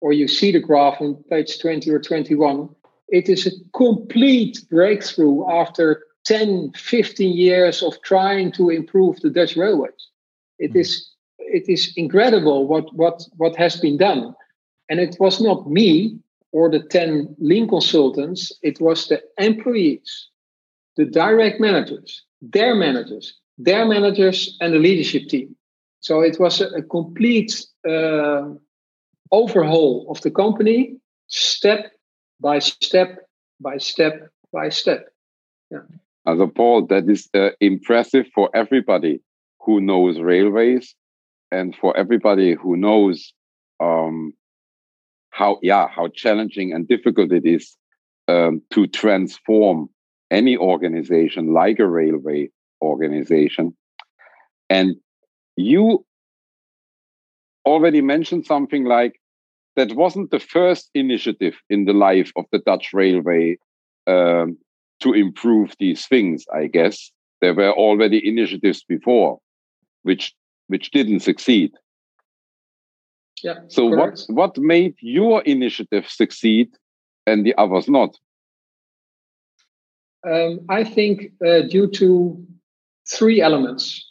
or 0.00 0.12
you 0.12 0.26
see 0.26 0.52
the 0.52 0.60
graph 0.60 1.00
on 1.00 1.22
page 1.30 1.58
20 1.58 1.90
or 1.90 2.00
21, 2.00 2.68
it 3.14 3.28
is 3.28 3.46
a 3.46 3.52
complete 3.76 4.58
breakthrough 4.68 5.48
after 5.48 6.02
10, 6.24 6.72
15 6.74 7.36
years 7.36 7.80
of 7.80 7.94
trying 8.02 8.50
to 8.52 8.70
improve 8.70 9.20
the 9.20 9.30
Dutch 9.30 9.56
railways. 9.56 10.08
It 10.58 10.72
mm. 10.72 10.80
is 10.80 11.10
it 11.38 11.68
is 11.68 11.92
incredible 11.96 12.66
what, 12.66 12.92
what, 12.94 13.22
what 13.36 13.54
has 13.56 13.76
been 13.76 13.98
done. 13.98 14.34
And 14.88 14.98
it 14.98 15.16
was 15.20 15.40
not 15.40 15.70
me 15.70 16.18
or 16.52 16.70
the 16.70 16.80
10 16.80 17.36
lean 17.38 17.68
consultants, 17.68 18.52
it 18.62 18.80
was 18.80 19.08
the 19.08 19.20
employees, 19.38 20.28
the 20.96 21.04
direct 21.04 21.60
managers, 21.60 22.24
their 22.40 22.74
managers, 22.74 23.34
their 23.58 23.84
managers, 23.84 24.56
and 24.60 24.72
the 24.72 24.78
leadership 24.78 25.28
team. 25.28 25.54
So 26.00 26.20
it 26.20 26.38
was 26.40 26.60
a, 26.60 26.68
a 26.68 26.82
complete 26.82 27.64
uh, 27.88 28.48
overhaul 29.30 30.06
of 30.10 30.20
the 30.22 30.30
company, 30.30 30.96
step 31.28 31.93
by 32.44 32.58
step 32.58 33.26
by 33.60 33.78
step 33.78 34.28
by 34.52 34.68
step. 34.68 35.08
Yeah. 35.70 35.78
Also, 36.26 36.46
Paul, 36.46 36.86
that 36.86 37.08
is 37.08 37.28
uh, 37.34 37.50
impressive 37.60 38.26
for 38.34 38.50
everybody 38.54 39.20
who 39.60 39.80
knows 39.80 40.20
railways 40.20 40.94
and 41.50 41.74
for 41.74 41.96
everybody 41.96 42.54
who 42.54 42.76
knows 42.76 43.32
um, 43.80 44.34
how, 45.30 45.58
yeah, 45.62 45.88
how 45.88 46.08
challenging 46.08 46.72
and 46.72 46.86
difficult 46.86 47.32
it 47.32 47.46
is 47.46 47.76
um, 48.28 48.62
to 48.70 48.86
transform 48.86 49.88
any 50.30 50.56
organization 50.56 51.52
like 51.52 51.78
a 51.78 51.86
railway 51.86 52.48
organization. 52.82 53.74
And 54.68 54.96
you 55.56 56.04
already 57.66 58.02
mentioned 58.02 58.44
something 58.46 58.84
like 58.84 59.20
that 59.76 59.94
wasn't 59.94 60.30
the 60.30 60.40
first 60.40 60.90
initiative 60.94 61.54
in 61.68 61.84
the 61.84 61.92
life 61.92 62.30
of 62.36 62.44
the 62.52 62.58
Dutch 62.58 62.92
railway 62.92 63.58
um, 64.06 64.56
to 65.00 65.12
improve 65.12 65.74
these 65.78 66.06
things, 66.06 66.44
I 66.54 66.66
guess. 66.66 67.10
there 67.44 67.54
were 67.54 67.72
already 67.72 68.26
initiatives 68.26 68.82
before 68.84 69.38
which 70.02 70.34
which 70.68 70.90
didn't 70.90 71.20
succeed 71.20 71.72
yeah 73.42 73.58
so 73.68 73.90
correct. 73.90 74.24
what 74.28 74.56
what 74.56 74.58
made 74.58 74.94
your 75.00 75.42
initiative 75.42 76.08
succeed 76.08 76.68
and 77.26 77.44
the 77.44 77.54
others 77.58 77.86
not 77.88 78.16
um, 80.26 80.60
i 80.68 80.82
think 80.84 81.32
uh, 81.46 81.62
due 81.74 81.88
to 81.88 82.08
three 83.16 83.40
elements 83.42 84.10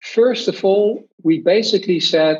first 0.00 0.48
of 0.48 0.64
all 0.64 0.88
we 1.22 1.40
basically 1.40 2.00
said 2.00 2.38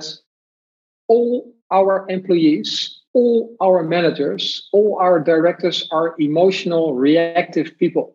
all 1.09 1.54
our 1.71 2.07
employees 2.09 3.01
all 3.13 3.57
our 3.61 3.83
managers 3.83 4.69
all 4.73 4.99
our 5.01 5.21
directors 5.21 5.89
are 5.91 6.15
emotional 6.19 6.95
reactive 6.95 7.77
people 7.79 8.15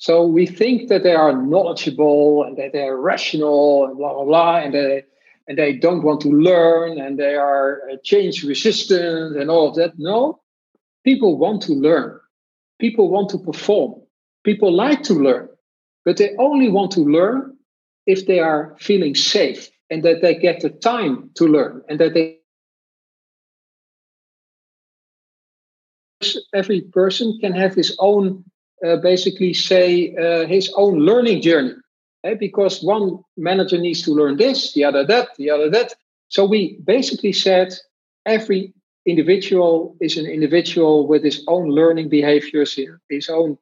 so 0.00 0.26
we 0.26 0.46
think 0.46 0.88
that 0.88 1.02
they 1.02 1.14
are 1.14 1.36
knowledgeable 1.36 2.42
and 2.44 2.56
that 2.56 2.72
they're 2.72 2.96
rational 2.96 3.84
and 3.84 3.98
blah 3.98 4.14
blah 4.14 4.24
blah, 4.24 4.56
and 4.56 4.72
they 4.72 5.04
and 5.46 5.58
they 5.58 5.74
don't 5.74 6.02
want 6.02 6.22
to 6.22 6.30
learn 6.30 6.98
and 6.98 7.18
they 7.18 7.34
are 7.34 7.82
uh, 7.90 7.96
change 8.02 8.42
resistant 8.42 9.36
and 9.36 9.50
all 9.50 9.68
of 9.68 9.74
that. 9.74 9.98
No, 9.98 10.40
people 11.04 11.36
want 11.36 11.60
to 11.64 11.74
learn. 11.74 12.18
People 12.78 13.10
want 13.10 13.28
to 13.30 13.38
perform. 13.38 14.00
People 14.42 14.72
like 14.72 15.02
to 15.02 15.12
learn, 15.12 15.50
but 16.06 16.16
they 16.16 16.34
only 16.38 16.70
want 16.70 16.92
to 16.92 17.00
learn 17.00 17.54
if 18.06 18.26
they 18.26 18.40
are 18.40 18.74
feeling 18.80 19.14
safe 19.14 19.68
and 19.90 20.02
that 20.02 20.22
they 20.22 20.34
get 20.34 20.60
the 20.60 20.70
time 20.70 21.28
to 21.34 21.44
learn 21.44 21.82
and 21.90 22.00
that 22.00 22.14
they 22.14 22.39
every 26.54 26.80
person 26.80 27.38
can 27.40 27.52
have 27.52 27.74
his 27.74 27.96
own 27.98 28.44
uh, 28.86 28.96
basically 28.96 29.52
say 29.52 30.14
uh, 30.16 30.46
his 30.46 30.72
own 30.76 31.00
learning 31.00 31.42
journey. 31.42 31.74
Eh? 32.24 32.34
Because 32.34 32.82
one 32.82 33.18
manager 33.36 33.78
needs 33.78 34.02
to 34.02 34.12
learn 34.12 34.36
this, 34.36 34.72
the 34.72 34.84
other 34.84 35.04
that, 35.06 35.28
the 35.36 35.50
other 35.50 35.68
that. 35.70 35.94
So 36.28 36.46
we 36.46 36.78
basically 36.84 37.32
said 37.32 37.74
every 38.24 38.72
individual 39.06 39.96
is 40.00 40.16
an 40.16 40.26
individual 40.26 41.06
with 41.06 41.24
his 41.24 41.44
own 41.48 41.70
learning 41.70 42.08
behaviors, 42.08 42.78
his 43.08 43.28
own 43.28 43.58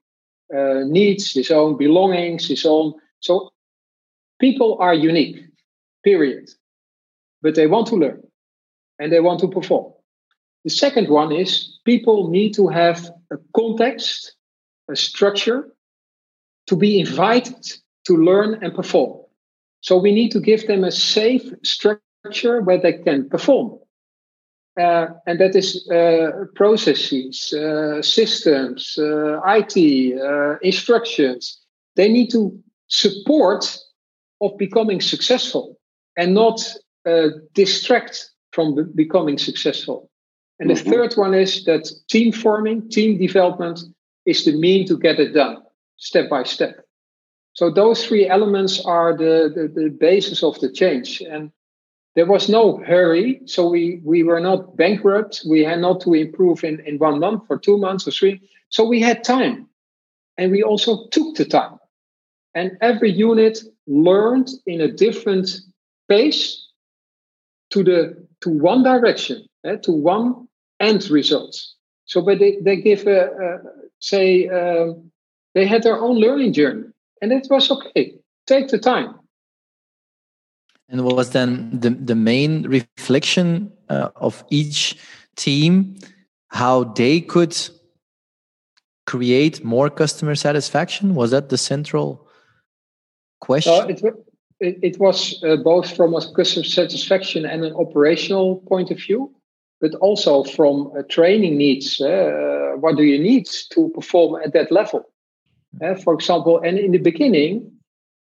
uh, 0.55 0.81
needs, 0.87 1.33
his 1.33 1.51
own 1.51 1.77
belongings, 1.77 2.49
his 2.49 2.65
own. 2.65 2.95
So 3.21 3.51
people 4.41 4.77
are 4.81 4.95
unique, 4.95 5.41
period. 6.05 6.51
But 7.43 7.55
they 7.55 7.67
want 7.67 7.87
to 7.89 7.97
learn 7.97 8.23
and 8.99 9.13
they 9.13 9.21
want 9.21 9.41
to 9.41 9.49
perform. 9.49 9.93
The 10.65 10.71
second 10.71 11.09
one 11.09 11.33
is 11.33 11.79
people 11.85 12.31
need 12.31 12.55
to 12.55 12.69
have 12.69 13.11
a 13.31 13.37
context 13.55 14.35
a 14.89 14.97
structure 14.97 15.71
to 16.67 16.77
be 16.77 16.99
invited 16.99 17.57
to 18.07 18.17
learn 18.17 18.63
and 18.63 18.75
perform. 18.75 19.21
So 19.81 19.99
we 19.99 20.13
need 20.13 20.33
to 20.33 20.41
give 20.41 20.67
them 20.67 20.85
a 20.85 20.91
safe 20.91 21.53
structure 21.63 22.63
where 22.63 22.81
they 22.81 22.95
can 22.95 23.29
perform. 23.29 23.79
Uh, 24.79 25.09
and 25.27 25.41
that 25.41 25.57
is 25.57 25.89
uh, 25.91 26.45
processes, 26.55 27.53
uh, 27.53 28.01
systems, 28.01 28.97
uh, 28.99 29.41
IT, 29.45 30.21
uh, 30.21 30.59
instructions. 30.63 31.61
They 31.97 32.09
need 32.09 32.31
to 32.31 32.57
support 32.87 33.77
of 34.41 34.57
becoming 34.57 35.01
successful 35.01 35.79
and 36.17 36.33
not 36.33 36.61
uh, 37.07 37.29
distract 37.55 38.31
from 38.53 38.93
becoming 38.95 39.37
successful. 39.37 40.08
And 40.59 40.71
mm-hmm. 40.71 40.85
the 40.85 40.91
third 40.91 41.15
one 41.15 41.35
is 41.35 41.65
that 41.65 41.91
team 42.09 42.33
forming, 42.33 42.89
team 42.89 43.19
development 43.19 43.81
is 44.27 44.45
the 44.45 44.57
mean 44.57 44.87
to 44.89 44.99
get 44.99 45.21
it 45.21 45.33
done 45.33 45.59
step 45.97 46.29
by 46.31 46.45
step. 46.45 46.85
So 47.55 47.71
those 47.71 48.07
three 48.07 48.29
elements 48.29 48.81
are 48.85 49.17
the, 49.17 49.51
the, 49.55 49.69
the 49.69 49.89
basis 49.91 50.43
of 50.43 50.59
the 50.61 50.71
change. 50.71 51.21
And 51.21 51.51
there 52.15 52.27
was 52.27 52.49
no 52.49 52.79
hurry. 52.79 53.41
So 53.47 53.69
we, 53.69 54.01
we 54.05 54.23
were 54.23 54.41
not 54.41 54.77
bankrupt. 54.77 55.43
We 55.49 55.65
had 55.65 55.81
not 55.81 56.01
to 56.03 56.15
improve 56.15 56.63
in, 56.65 56.81
in 56.81 56.99
one 56.99 57.21
month 57.21 57.45
or 57.49 57.59
two 57.59 57.79
months 57.79 58.07
or 58.07 58.13
three. 58.13 58.41
So 58.71 58.85
we 58.85 59.01
had 59.01 59.25
time. 59.25 59.69
And 60.37 60.53
we 60.53 60.63
also 60.63 61.09
took 61.09 61.35
the 61.37 61.45
time. 61.45 61.79
And 62.55 62.73
every 62.81 63.11
unit 63.11 63.61
learned 63.87 64.49
in 64.67 64.81
a 64.81 64.91
different 64.91 65.51
pace 66.09 66.69
to 67.71 67.85
the 67.85 68.27
to 68.41 68.51
one 68.51 68.83
direction, 68.83 69.47
eh, 69.65 69.77
to 69.83 69.93
one 69.93 70.48
end 70.81 71.11
results. 71.11 71.75
So, 72.05 72.23
but 72.23 72.39
they, 72.39 72.59
they 72.63 72.77
give 72.77 73.07
a, 73.07 73.27
a 73.27 73.59
say 74.01 74.49
um, 74.49 75.11
they 75.55 75.67
had 75.67 75.83
their 75.83 75.99
own 75.99 76.17
learning 76.17 76.53
journey, 76.55 76.85
and 77.21 77.33
it 77.33 77.47
was 77.51 77.71
okay. 77.71 78.15
Take 78.47 78.69
the 78.69 78.79
time. 78.79 79.15
And 80.89 81.05
what 81.05 81.17
was 81.17 81.31
then 81.31 81.79
the 81.79 81.91
the 81.91 82.15
main 82.15 82.63
reflection 82.63 83.71
uh, 83.91 84.09
of 84.17 84.43
each 84.51 84.97
team, 85.37 85.97
how 86.49 86.85
they 86.85 87.21
could 87.21 87.57
create 89.07 89.65
more 89.65 89.91
customer 89.91 90.35
satisfaction? 90.35 91.15
Was 91.15 91.31
that 91.31 91.49
the 91.49 91.59
central 91.59 92.27
question? 93.41 93.73
Uh, 93.73 93.87
it, 93.87 94.03
it, 94.61 94.79
it, 94.83 94.99
was 94.99 95.43
uh, 95.45 95.57
both 95.57 95.95
from 95.97 96.15
a 96.15 96.21
customer 96.35 96.65
satisfaction 96.65 97.47
and 97.47 97.65
an 97.65 97.75
operational 97.75 98.57
point 98.69 98.91
of 98.91 98.99
view 98.99 99.35
but 99.81 99.95
also 99.97 100.45
from 100.45 100.93
uh, 100.99 101.03
training 101.09 101.57
needs. 101.57 102.01
Uh, 102.01 102.73
what 102.81 102.97
do 102.97 103.05
you 103.05 103.19
need 103.19 103.47
to 103.71 103.91
perform 103.91 104.41
at 104.43 104.53
that 104.53 104.73
level? 104.73 105.09
Uh, 105.83 105.95
for 105.95 106.15
example, 106.15 106.61
and 106.61 106.79
in 106.79 106.93
the 106.93 106.99
beginning, 106.99 107.71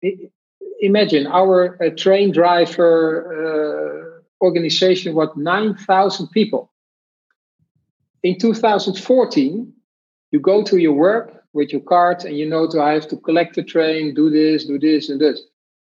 it, 0.01 0.31
imagine 0.79 1.27
our 1.27 1.81
uh, 1.81 1.89
train 1.95 2.31
driver 2.31 4.21
uh, 4.41 4.45
organization 4.45 5.15
was 5.15 5.29
9,000 5.35 6.27
people. 6.29 6.71
In 8.23 8.37
2014, 8.37 9.73
you 10.31 10.39
go 10.39 10.63
to 10.63 10.77
your 10.77 10.93
work 10.93 11.43
with 11.53 11.71
your 11.71 11.81
card 11.81 12.23
and 12.25 12.37
you 12.37 12.47
know 12.47 12.67
to 12.67 12.81
I 12.81 12.93
have 12.93 13.07
to 13.07 13.17
collect 13.17 13.55
the 13.55 13.63
train, 13.63 14.13
do 14.13 14.29
this, 14.29 14.65
do 14.65 14.77
this, 14.77 15.09
and 15.09 15.19
this. 15.19 15.41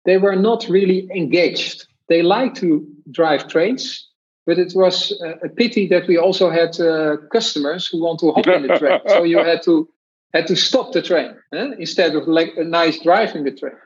They 0.05 0.19
were 0.19 0.37
not 0.37 0.67
really 0.69 1.09
engaged. 1.15 1.87
They 2.09 2.23
like 2.23 2.55
to 2.57 2.87
drive 3.11 3.49
trains, 3.49 4.09
but 4.47 4.59
it 4.59 4.73
was 4.75 5.13
a 5.43 5.49
pity 5.49 5.87
that 5.89 6.07
we 6.09 6.17
also 6.17 6.51
had 6.51 6.79
uh, 6.81 7.17
customers 7.33 7.87
who 7.87 8.03
want 8.03 8.21
to 8.21 8.33
hop 8.33 8.47
in 8.47 8.67
the 8.67 8.79
train. 8.79 9.01
So 9.07 9.23
you 9.23 9.39
had 9.39 9.63
to 9.63 9.89
had 10.35 10.47
to 10.47 10.57
stop 10.57 10.93
the 10.93 11.03
train 11.03 11.37
eh? 11.53 11.73
instead 11.79 12.15
of 12.15 12.27
like 12.27 12.53
a 12.57 12.65
nice 12.65 12.99
driving 13.01 13.45
the 13.45 13.53
train. 13.53 13.77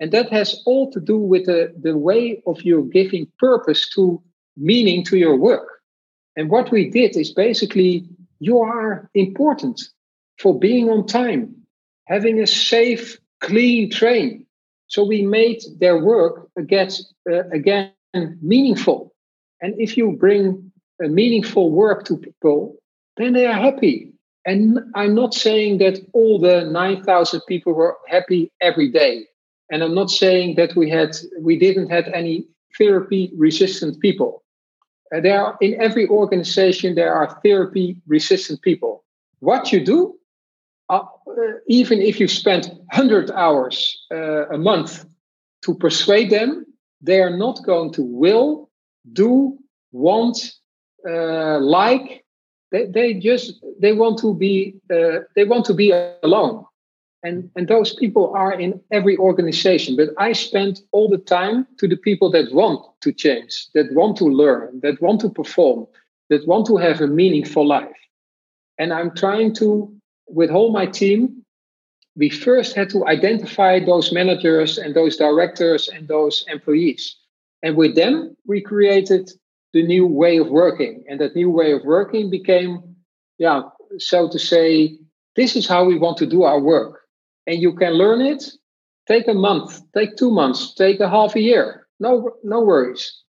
And 0.00 0.10
that 0.12 0.30
has 0.32 0.60
all 0.66 0.90
to 0.90 1.00
do 1.00 1.16
with 1.16 1.46
the, 1.46 1.72
the 1.80 1.96
way 1.96 2.42
of 2.46 2.62
you 2.62 2.90
giving 2.92 3.28
purpose 3.38 3.88
to 3.90 4.20
meaning 4.56 5.04
to 5.04 5.16
your 5.16 5.36
work. 5.36 5.68
And 6.36 6.50
what 6.50 6.72
we 6.72 6.90
did 6.90 7.16
is 7.16 7.32
basically 7.32 8.04
you 8.40 8.58
are 8.58 9.08
important 9.14 9.80
for 10.38 10.58
being 10.58 10.90
on 10.90 11.06
time, 11.06 11.54
having 12.06 12.40
a 12.40 12.46
safe, 12.46 13.18
clean 13.40 13.88
train. 13.88 14.46
So 14.88 15.04
we 15.04 15.22
made 15.22 15.62
their 15.78 15.98
work 15.98 16.48
again, 16.58 16.90
uh, 17.30 17.48
again 17.50 17.92
meaningful 18.42 19.13
and 19.64 19.74
if 19.78 19.96
you 19.96 20.12
bring 20.12 20.70
a 21.02 21.08
meaningful 21.08 21.70
work 21.70 22.04
to 22.04 22.18
people, 22.18 22.76
then 23.16 23.32
they 23.32 23.46
are 23.46 23.58
happy. 23.68 24.12
And 24.44 24.78
I'm 24.94 25.14
not 25.14 25.32
saying 25.32 25.78
that 25.78 26.00
all 26.12 26.38
the 26.38 26.66
9,000 26.66 27.40
people 27.48 27.72
were 27.72 27.96
happy 28.06 28.52
every 28.60 28.90
day. 28.92 29.26
And 29.70 29.82
I'm 29.82 29.94
not 29.94 30.10
saying 30.10 30.56
that 30.56 30.76
we 30.76 30.90
had 30.90 31.16
we 31.40 31.58
didn't 31.58 31.88
have 31.88 32.06
any 32.08 32.46
therapy 32.76 33.32
resistant 33.38 34.00
people. 34.00 34.44
Uh, 35.14 35.20
there 35.20 35.40
are 35.42 35.56
in 35.62 35.80
every 35.80 36.06
organization 36.08 36.94
there 36.94 37.14
are 37.14 37.40
therapy 37.42 37.96
resistant 38.06 38.60
people. 38.60 39.02
What 39.40 39.72
you 39.72 39.82
do, 39.82 40.14
uh, 40.90 41.04
uh, 41.26 41.32
even 41.68 42.02
if 42.02 42.20
you 42.20 42.28
spend 42.28 42.66
100 42.66 43.30
hours 43.30 43.76
uh, 44.12 44.46
a 44.48 44.58
month 44.58 45.06
to 45.64 45.74
persuade 45.74 46.28
them, 46.28 46.66
they 47.00 47.22
are 47.22 47.34
not 47.34 47.64
going 47.64 47.94
to 47.94 48.02
will 48.02 48.63
do, 49.12 49.58
want, 49.92 50.54
uh, 51.08 51.58
like. 51.60 52.22
They, 52.72 52.86
they 52.86 53.14
just 53.14 53.64
they 53.78 53.92
want 53.92 54.18
to 54.18 54.34
be 54.34 54.74
uh, 54.92 55.20
they 55.36 55.44
want 55.44 55.64
to 55.66 55.74
be 55.74 55.92
alone, 56.24 56.64
and 57.22 57.48
and 57.54 57.68
those 57.68 57.94
people 57.94 58.32
are 58.34 58.52
in 58.52 58.80
every 58.90 59.16
organization. 59.16 59.94
But 59.94 60.08
I 60.18 60.32
spend 60.32 60.80
all 60.90 61.08
the 61.08 61.18
time 61.18 61.68
to 61.78 61.86
the 61.86 61.96
people 61.96 62.32
that 62.32 62.52
want 62.52 62.84
to 63.02 63.12
change, 63.12 63.68
that 63.74 63.92
want 63.92 64.16
to 64.16 64.24
learn, 64.24 64.80
that 64.82 65.00
want 65.00 65.20
to 65.20 65.28
perform, 65.28 65.86
that 66.30 66.48
want 66.48 66.66
to 66.66 66.76
have 66.76 67.00
a 67.00 67.06
meaningful 67.06 67.64
life. 67.64 68.00
And 68.78 68.92
I'm 68.92 69.14
trying 69.14 69.54
to, 69.56 69.94
with 70.26 70.50
all 70.50 70.72
my 70.72 70.86
team, 70.86 71.44
we 72.16 72.28
first 72.28 72.74
had 72.74 72.90
to 72.90 73.06
identify 73.06 73.78
those 73.78 74.12
managers 74.12 74.78
and 74.78 74.94
those 74.94 75.16
directors 75.16 75.88
and 75.88 76.08
those 76.08 76.44
employees. 76.48 77.16
And 77.64 77.76
with 77.76 77.96
them, 77.96 78.36
we 78.46 78.60
created 78.60 79.30
the 79.72 79.82
new 79.82 80.06
way 80.06 80.36
of 80.36 80.48
working. 80.48 81.02
And 81.08 81.18
that 81.20 81.34
new 81.34 81.50
way 81.50 81.72
of 81.72 81.82
working 81.84 82.30
became, 82.30 82.94
yeah, 83.38 83.62
so 83.98 84.28
to 84.28 84.38
say, 84.38 84.98
this 85.34 85.56
is 85.56 85.66
how 85.66 85.84
we 85.84 85.98
want 85.98 86.18
to 86.18 86.26
do 86.26 86.42
our 86.44 86.60
work. 86.60 87.00
And 87.46 87.60
you 87.60 87.74
can 87.74 87.94
learn 87.94 88.20
it 88.20 88.44
take 89.06 89.28
a 89.28 89.34
month, 89.34 89.80
take 89.94 90.16
two 90.16 90.30
months, 90.30 90.74
take 90.74 91.00
a 91.00 91.08
half 91.08 91.34
a 91.36 91.40
year. 91.40 91.86
No, 92.00 92.30
no 92.42 92.60
worries. 92.60 93.22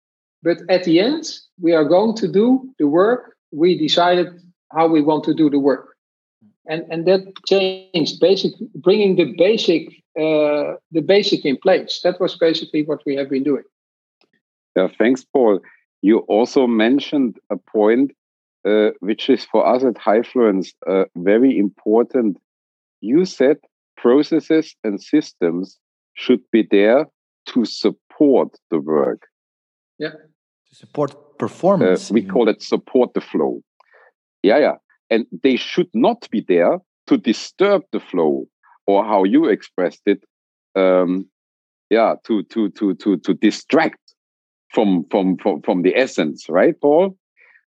But 0.43 0.59
at 0.69 0.85
the 0.85 1.01
end, 1.01 1.25
we 1.61 1.73
are 1.73 1.85
going 1.85 2.15
to 2.17 2.29
do 2.29 2.69
the 2.79 2.87
work. 2.87 3.37
We 3.53 3.79
decided 3.79 4.29
how 4.73 4.89
we 4.89 5.01
want 5.01 5.25
to 5.25 5.35
do 5.35 5.49
the 5.49 5.59
work, 5.59 5.97
and 6.67 6.85
and 6.91 7.07
that 7.07 7.23
changed 7.47 8.21
basic, 8.21 8.53
bringing 8.75 9.17
the 9.17 9.33
basic, 9.39 9.89
uh, 10.19 10.77
the 10.91 11.03
basic 11.07 11.45
in 11.45 11.57
place. 11.57 12.01
That 12.03 12.21
was 12.21 12.37
basically 12.37 12.83
what 12.83 13.01
we 13.07 13.15
have 13.17 13.31
been 13.31 13.45
doing. 13.45 13.65
Yeah, 14.77 14.89
thanks, 14.99 15.25
Paul. 15.25 15.61
You 16.03 16.19
also 16.21 16.67
mentioned 16.67 17.39
a 17.51 17.57
point 17.57 18.13
uh, 18.65 18.91
which 19.01 19.29
is 19.29 19.45
for 19.45 19.67
us 19.67 19.85
at 19.85 19.95
Hyfluence 19.95 20.73
uh, 20.87 21.05
very 21.17 21.59
important. 21.59 22.39
You 23.01 23.25
said 23.25 23.59
processes 23.97 24.75
and 24.83 25.01
systems 25.01 25.79
should 26.15 26.41
be 26.51 26.67
there 26.71 27.07
to 27.47 27.65
support 27.65 28.57
the 28.71 28.81
work. 28.81 29.27
Yeah. 29.99 30.13
To 30.69 30.75
support 30.75 31.39
performance. 31.39 32.11
Uh, 32.11 32.15
we 32.15 32.23
call 32.23 32.49
it 32.49 32.63
support 32.63 33.15
the 33.15 33.21
flow. 33.21 33.61
Yeah, 34.43 34.59
yeah. 34.59 34.77
And 35.11 35.27
they 35.43 35.57
should 35.57 35.91
not 35.93 36.29
be 36.31 36.45
there 36.47 36.79
to 37.07 37.17
disturb 37.19 37.83
the 37.93 38.01
flow 38.01 38.47
or 38.87 39.05
how 39.05 39.25
you 39.25 39.47
expressed 39.47 40.03
it. 40.07 40.25
Um, 40.75 41.29
yeah, 41.91 42.15
to 42.27 42.43
to 42.45 42.71
to 42.71 42.95
to 42.95 43.19
to 43.19 43.35
distract 43.35 44.01
from 44.75 45.07
from 45.11 45.37
from 45.39 45.63
from 45.63 45.83
the 45.83 45.97
essence, 45.97 46.49
right, 46.49 46.79
Paul? 46.81 47.17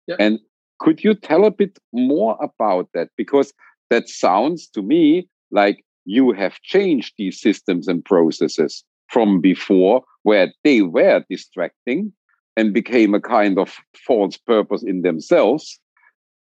Yeah. 0.07 0.17
And 0.19 0.39
could 0.79 1.03
you 1.03 1.15
tell 1.15 1.45
a 1.45 1.51
bit 1.51 1.79
more 1.93 2.39
about 2.43 2.89
that? 2.95 3.09
Because 3.17 3.53
that 3.91 4.09
sounds 4.09 4.69
to 4.69 4.83
me 4.83 5.29
like 5.51 5.85
you 6.05 6.33
have 6.33 6.61
changed 6.63 7.15
these 7.19 7.41
systems 7.41 7.89
and 7.89 8.05
processes 8.05 8.85
from 9.09 9.41
before, 9.41 10.05
where 10.23 10.53
they 10.65 10.83
were 10.83 11.25
distracting 11.29 12.13
and 12.57 12.73
became 12.73 13.15
a 13.15 13.21
kind 13.21 13.59
of 13.59 13.77
false 14.07 14.37
purpose 14.37 14.83
in 14.83 15.03
themselves, 15.03 15.81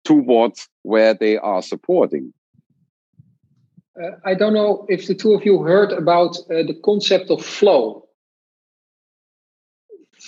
towards 0.04 0.68
where 0.82 1.14
they 1.14 1.36
are 1.38 1.62
supporting. 1.62 2.32
Uh, 4.00 4.10
I 4.24 4.34
don't 4.34 4.54
know 4.54 4.86
if 4.88 5.06
the 5.06 5.14
two 5.14 5.34
of 5.34 5.44
you 5.44 5.62
heard 5.62 5.92
about 5.92 6.36
uh, 6.38 6.62
the 6.66 6.78
concept 6.84 7.30
of 7.30 7.44
flow 7.44 8.06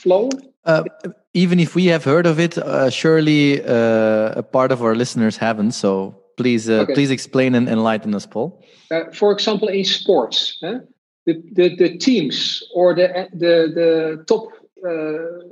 flow? 0.02 0.28
Uh, 0.64 0.84
even 1.34 1.58
if 1.58 1.74
we 1.74 1.86
have 1.86 2.04
heard 2.04 2.26
of 2.26 2.38
it, 2.38 2.58
uh, 2.58 2.90
surely 2.90 3.62
uh, 3.62 4.32
a 4.36 4.42
part 4.42 4.72
of 4.72 4.82
our 4.82 4.94
listeners 4.94 5.36
haven't. 5.36 5.72
So 5.72 6.14
please, 6.36 6.68
uh, 6.68 6.82
okay. 6.82 6.94
please 6.94 7.10
explain 7.10 7.54
and 7.54 7.68
enlighten 7.68 8.14
us, 8.14 8.26
Paul. 8.26 8.62
Uh, 8.90 9.04
for 9.12 9.32
example, 9.32 9.68
in 9.68 9.84
sports, 9.84 10.58
the, 10.60 10.80
the 11.26 11.76
the 11.76 11.98
teams 11.98 12.62
or 12.74 12.94
the 12.94 13.28
the 13.32 13.72
the 13.74 14.24
top, 14.26 14.48
uh, 14.86 15.46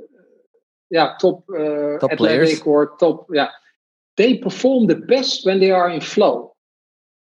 yeah, 0.89 1.13
top, 1.19 1.45
top 1.99 2.11
players. 2.17 2.61
or 2.61 2.95
top, 2.99 3.27
yeah, 3.33 3.49
they 4.17 4.37
perform 4.37 4.87
the 4.87 4.95
best 4.95 5.45
when 5.45 5.59
they 5.59 5.71
are 5.71 5.89
in 5.89 6.01
flow. 6.01 6.53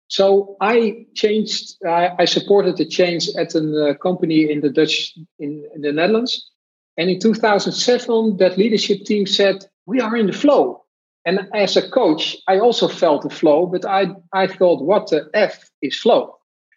So 0.08 0.56
I 0.60 1.06
changed. 1.14 1.76
I, 1.84 2.10
I 2.18 2.24
supported 2.26 2.76
the 2.76 2.86
change 2.86 3.28
at 3.36 3.54
a 3.54 3.96
company 4.00 4.50
in 4.50 4.60
the 4.60 4.70
Dutch 4.70 5.14
in, 5.38 5.64
in 5.74 5.80
the 5.82 5.92
Netherlands 5.92 6.50
and 6.96 7.10
in 7.10 7.18
2007, 7.18 8.36
that 8.36 8.56
leadership 8.56 9.04
team 9.04 9.26
said, 9.26 9.64
We 9.86 10.00
are 10.00 10.16
in 10.16 10.26
the 10.26 10.32
flow. 10.32 10.82
And 11.26 11.48
as 11.54 11.76
a 11.76 11.88
coach, 11.88 12.36
I 12.46 12.58
also 12.58 12.86
felt 12.86 13.22
the 13.22 13.30
flow, 13.30 13.66
but 13.66 13.84
I, 13.84 14.14
I 14.32 14.46
thought, 14.46 14.84
What 14.84 15.08
the 15.08 15.28
F 15.34 15.70
is 15.82 15.98
flow? 15.98 16.36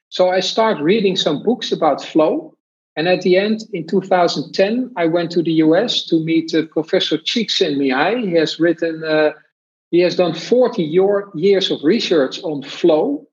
So 0.10 0.30
I 0.30 0.40
started 0.40 0.82
reading 0.82 1.16
some 1.16 1.44
books 1.44 1.72
about 1.72 2.04
flow. 2.04 2.56
And 2.96 3.08
at 3.08 3.22
the 3.22 3.38
end, 3.38 3.62
in 3.74 3.86
2010, 3.86 4.92
I 4.98 5.06
went 5.06 5.30
to 5.32 5.44
the 5.44 5.52
US 5.64 6.04
to 6.06 6.24
meet 6.24 6.56
uh, 6.56 6.64
Professor 6.72 7.18
Csikszentmihalyi. 7.18 8.28
He 8.30 8.34
has 8.34 8.60
written, 8.60 9.04
uh, 9.04 9.34
he 9.92 10.00
has 10.00 10.16
done 10.16 10.34
40 10.34 10.82
year, 10.82 11.30
years 11.36 11.70
of 11.70 11.84
research 11.84 12.42
on 12.42 12.64
flow. 12.64 13.28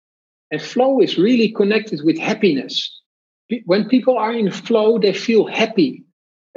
And 0.51 0.61
flow 0.61 1.01
is 1.01 1.17
really 1.17 1.51
connected 1.51 2.01
with 2.05 2.19
happiness. 2.19 3.01
When 3.65 3.89
people 3.89 4.19
are 4.19 4.33
in 4.33 4.51
flow, 4.51 4.99
they 4.99 5.15
feel 5.15 5.47
happy 5.47 6.04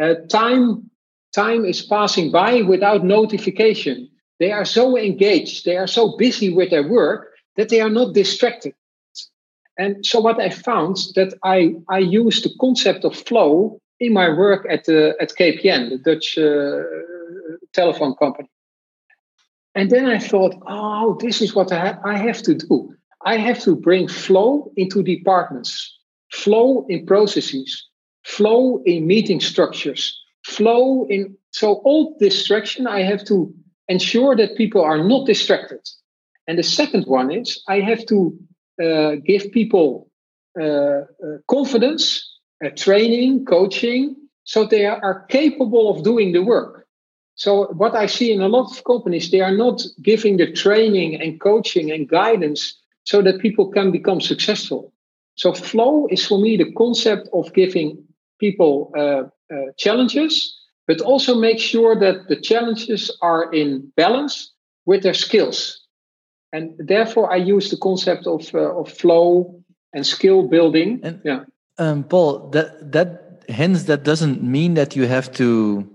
uh, 0.01 0.15
time 0.29 0.89
time 1.33 1.65
is 1.65 1.85
passing 1.85 2.31
by 2.31 2.61
without 2.61 3.03
notification. 3.03 4.09
They 4.39 4.51
are 4.51 4.65
so 4.65 4.97
engaged, 4.97 5.65
they 5.65 5.77
are 5.77 5.87
so 5.87 6.15
busy 6.17 6.53
with 6.53 6.69
their 6.69 6.87
work 6.87 7.29
that 7.55 7.69
they 7.69 7.81
are 7.81 7.89
not 7.89 8.13
distracted. 8.13 8.73
And 9.77 10.05
so 10.05 10.19
what 10.19 10.39
I 10.39 10.49
found 10.49 10.97
that 11.15 11.33
I 11.43 11.75
I 11.89 11.99
use 11.99 12.41
the 12.41 12.53
concept 12.59 13.05
of 13.05 13.15
flow 13.15 13.79
in 13.99 14.13
my 14.13 14.29
work 14.29 14.65
at 14.69 14.85
the 14.85 15.15
at 15.19 15.35
KPN, 15.35 15.89
the 15.89 15.97
Dutch 15.97 16.37
uh, 16.37 16.83
telephone 17.73 18.15
company. 18.15 18.49
And 19.75 19.91
then 19.91 20.05
I 20.05 20.17
thought, 20.17 20.55
oh, 20.67 21.17
this 21.21 21.39
is 21.39 21.53
what 21.53 21.71
I, 21.71 21.79
ha- 21.79 21.99
I 22.03 22.17
have 22.17 22.41
to 22.43 22.55
do. 22.55 22.95
I 23.23 23.37
have 23.37 23.59
to 23.61 23.75
bring 23.75 24.07
flow 24.07 24.71
into 24.75 25.03
departments, 25.03 25.95
flow 26.31 26.85
in 26.89 27.05
processes, 27.05 27.87
flow 28.27 28.81
in 28.85 29.07
meeting 29.07 29.39
structures, 29.39 30.21
flow 30.45 31.05
in. 31.09 31.35
So, 31.51 31.75
all 31.85 32.15
distraction, 32.19 32.85
I 32.85 33.01
have 33.01 33.23
to 33.25 33.53
ensure 33.87 34.35
that 34.35 34.57
people 34.57 34.81
are 34.81 35.03
not 35.03 35.25
distracted. 35.25 35.79
And 36.45 36.59
the 36.59 36.63
second 36.63 37.05
one 37.05 37.31
is 37.31 37.61
I 37.67 37.79
have 37.79 38.05
to 38.07 38.37
uh, 38.83 39.15
give 39.25 39.51
people 39.51 40.09
uh, 40.59 40.63
uh, 40.63 41.05
confidence, 41.47 42.05
uh, 42.63 42.69
training, 42.75 43.45
coaching, 43.45 44.15
so 44.43 44.65
they 44.65 44.85
are, 44.85 44.99
are 45.03 45.25
capable 45.29 45.89
of 45.89 46.03
doing 46.03 46.31
the 46.33 46.43
work. 46.43 46.85
So, 47.35 47.67
what 47.73 47.95
I 47.95 48.07
see 48.07 48.31
in 48.31 48.41
a 48.41 48.47
lot 48.47 48.71
of 48.71 48.83
companies, 48.83 49.31
they 49.31 49.41
are 49.41 49.55
not 49.55 49.81
giving 50.01 50.37
the 50.37 50.51
training 50.51 51.21
and 51.21 51.39
coaching 51.39 51.91
and 51.91 52.09
guidance 52.09 52.75
so 53.03 53.21
that 53.21 53.39
people 53.39 53.69
can 53.69 53.91
become 53.91 54.19
successful. 54.19 54.91
So, 55.35 55.53
flow 55.53 56.07
is 56.09 56.25
for 56.25 56.39
me 56.39 56.57
the 56.57 56.71
concept 56.73 57.29
of 57.31 57.53
giving 57.53 58.06
people 58.39 58.91
uh, 58.97 59.23
uh, 59.53 59.71
challenges, 59.77 60.55
but 60.87 61.01
also 61.01 61.35
make 61.35 61.59
sure 61.59 61.99
that 61.99 62.27
the 62.27 62.35
challenges 62.35 63.15
are 63.21 63.51
in 63.53 63.91
balance 63.95 64.53
with 64.85 65.03
their 65.03 65.13
skills. 65.13 65.81
And 66.53 66.75
therefore, 66.77 67.31
I 67.31 67.37
use 67.37 67.69
the 67.69 67.77
concept 67.77 68.25
of, 68.25 68.53
uh, 68.53 68.79
of 68.79 68.91
flow 68.91 69.63
and 69.93 70.05
skill 70.05 70.47
building. 70.47 70.99
And, 71.03 71.21
yeah. 71.23 71.43
Um, 71.77 72.03
Paul, 72.03 72.49
that, 72.51 72.91
that 72.91 73.43
hence 73.49 73.83
that 73.83 74.03
doesn't 74.03 74.43
mean 74.43 74.75
that 74.75 74.95
you 74.95 75.07
have 75.07 75.31
to 75.33 75.89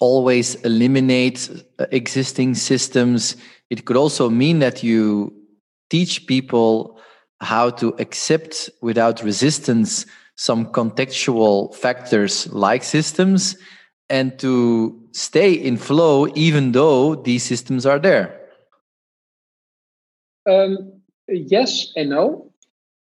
always 0.00 0.54
eliminate 0.56 1.50
existing 1.90 2.54
systems. 2.54 3.36
It 3.70 3.84
could 3.84 3.96
also 3.96 4.30
mean 4.30 4.60
that 4.60 4.82
you 4.82 5.32
teach 5.90 6.26
people 6.26 6.98
how 7.40 7.70
to 7.70 7.94
accept 7.98 8.70
without 8.82 9.22
resistance 9.22 10.06
some 10.38 10.66
contextual 10.66 11.74
factors 11.74 12.46
like 12.52 12.84
systems 12.84 13.56
and 14.08 14.38
to 14.38 14.96
stay 15.12 15.52
in 15.52 15.76
flow 15.76 16.28
even 16.34 16.70
though 16.72 17.16
these 17.16 17.42
systems 17.42 17.84
are 17.84 17.98
there? 17.98 18.38
Um, 20.48 21.02
yes 21.26 21.92
and 21.96 22.10
no. 22.10 22.52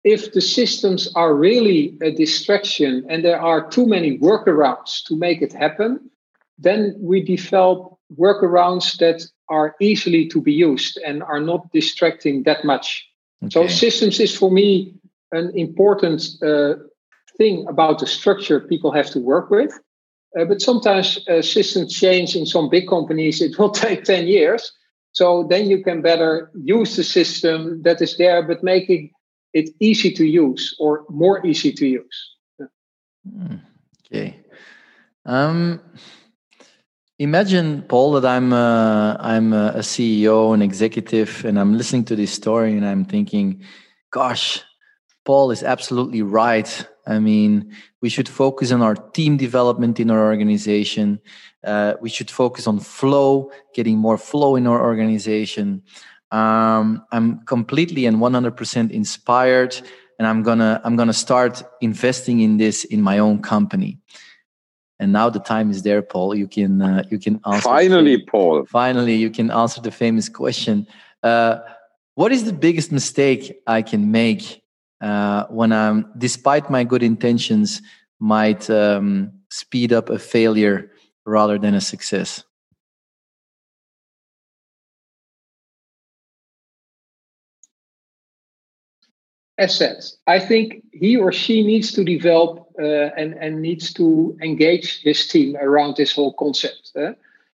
If 0.05 0.33
the 0.33 0.40
systems 0.40 1.11
are 1.16 1.35
really 1.35 1.99
a 2.03 2.12
distraction 2.12 3.05
and 3.09 3.25
there 3.25 3.40
are 3.40 3.68
too 3.68 3.87
many 3.87 4.16
workarounds 4.18 5.03
to 5.07 5.16
make 5.16 5.42
it 5.42 5.53
happen, 5.53 6.11
then 6.57 6.94
we 7.01 7.20
develop 7.20 7.99
workarounds 8.16 8.97
that 8.99 9.27
are 9.49 9.75
easily 9.81 10.29
to 10.29 10.40
be 10.40 10.53
used 10.53 10.99
and 11.05 11.23
are 11.25 11.40
not 11.40 11.73
distracting 11.73 12.44
that 12.44 12.64
much. 12.64 13.09
Okay. 13.42 13.51
So 13.51 13.66
systems 13.66 14.20
is 14.20 14.37
for 14.37 14.53
me 14.53 14.94
an 15.33 15.51
important 15.57 16.23
uh, 16.42 16.75
thing 17.37 17.66
about 17.68 17.99
the 17.99 18.07
structure 18.07 18.61
people 18.61 18.92
have 18.92 19.11
to 19.11 19.18
work 19.18 19.51
with. 19.51 19.73
Uh, 20.38 20.44
but 20.44 20.61
sometimes 20.61 21.27
uh, 21.29 21.42
systems 21.42 21.94
change 21.94 22.35
in 22.35 22.47
some 22.47 22.68
big 22.68 22.88
companies. 22.88 23.40
It 23.40 23.59
will 23.59 23.70
take 23.85 24.05
10 24.05 24.27
years. 24.27 24.73
So 25.12 25.47
then 25.49 25.70
you 25.70 25.83
can 25.83 26.03
better 26.03 26.51
use 26.55 26.97
the 26.97 27.05
system 27.05 27.83
that 27.83 28.03
is 28.03 28.16
there, 28.16 28.42
but 28.42 28.64
making 28.64 29.12
it 29.53 29.70
easy 29.79 30.11
to 30.12 30.25
use 30.25 30.75
or 30.81 31.05
more 31.09 31.47
easy 31.47 31.73
to 31.73 31.87
use. 31.87 32.31
Yeah. 32.59 32.66
Hmm, 33.31 33.57
okay. 34.05 34.40
Um, 35.25 35.81
imagine, 37.20 37.83
Paul, 37.83 38.12
that 38.20 38.27
I'm 38.27 38.53
uh, 38.53 39.16
I'm 39.20 39.53
a 39.53 39.79
CEO, 39.79 40.53
an 40.53 40.62
executive, 40.62 41.44
and 41.44 41.59
I'm 41.59 41.79
listening 41.79 42.05
to 42.07 42.16
this 42.16 42.33
story, 42.33 42.73
and 42.73 42.85
I'm 42.85 43.05
thinking, 43.05 43.62
"Gosh, 44.11 44.62
Paul 45.25 45.51
is 45.51 45.63
absolutely 45.63 46.23
right. 46.23 46.87
I 47.07 47.19
mean, 47.19 47.75
we 48.01 48.09
should 48.09 48.29
focus 48.29 48.73
on 48.73 48.83
our 48.83 48.95
team 48.95 49.37
development 49.37 50.01
in 50.01 50.11
our 50.11 50.25
organization. 50.25 51.21
Uh, 51.63 51.95
we 52.01 52.09
should 52.11 52.31
focus 52.31 52.67
on 52.67 52.81
flow, 52.81 53.51
getting 53.75 53.99
more 53.99 54.19
flow 54.19 54.57
in 54.57 54.67
our 54.67 54.83
organization. 54.83 55.83
Um, 56.31 57.05
I'm 57.13 57.45
completely 57.47 58.07
and 58.07 58.19
100% 58.19 58.91
inspired 58.91 59.81
and 60.19 60.27
i'm 60.27 60.43
gonna 60.43 60.81
i'm 60.85 60.97
gonna 60.97 61.13
start 61.13 61.63
investing 61.81 62.41
in 62.41 62.57
this 62.57 62.85
in 62.85 63.03
my 63.03 63.19
own 63.19 63.41
company 63.41 63.99
and 64.99 65.13
now 65.13 65.29
the 65.29 65.41
time 65.41 65.71
is 65.71 65.83
there 65.83 66.03
paul 66.03 66.35
you 66.35 66.47
can 66.47 66.83
uh, 66.83 67.03
you 67.11 67.19
can 67.19 67.41
answer 67.47 67.63
finally 67.63 68.23
paul 68.23 68.65
finally 68.67 69.15
you 69.15 69.31
can 69.31 69.51
answer 69.51 69.81
the 69.81 69.91
famous 69.91 70.29
question 70.29 70.87
uh, 71.23 71.59
what 72.15 72.33
is 72.33 72.45
the 72.45 72.53
biggest 72.53 72.93
mistake 72.93 73.61
i 73.67 73.83
can 73.83 74.11
make 74.11 74.63
uh, 75.09 75.47
when 75.59 75.71
i'm 75.73 75.99
despite 76.19 76.71
my 76.71 76.83
good 76.83 77.03
intentions 77.03 77.83
might 78.19 78.69
um, 78.71 79.31
speed 79.51 79.93
up 79.93 80.09
a 80.09 80.19
failure 80.19 80.90
rather 81.27 81.59
than 81.59 81.75
a 81.75 81.81
success 81.81 82.45
assets. 89.59 90.17
I 90.27 90.38
think 90.40 90.83
he 90.93 91.17
or 91.17 91.33
she 91.33 91.62
needs 91.62 91.93
to 91.93 92.05
develop 92.05 92.67
uh, 92.79 93.11
and, 93.17 93.35
and 93.35 93.62
needs 93.62 93.93
to 93.95 94.37
engage 94.43 95.03
his 95.03 95.27
team 95.27 95.57
around 95.57 95.97
this 95.97 96.12
whole 96.12 96.33
concept. 96.35 96.93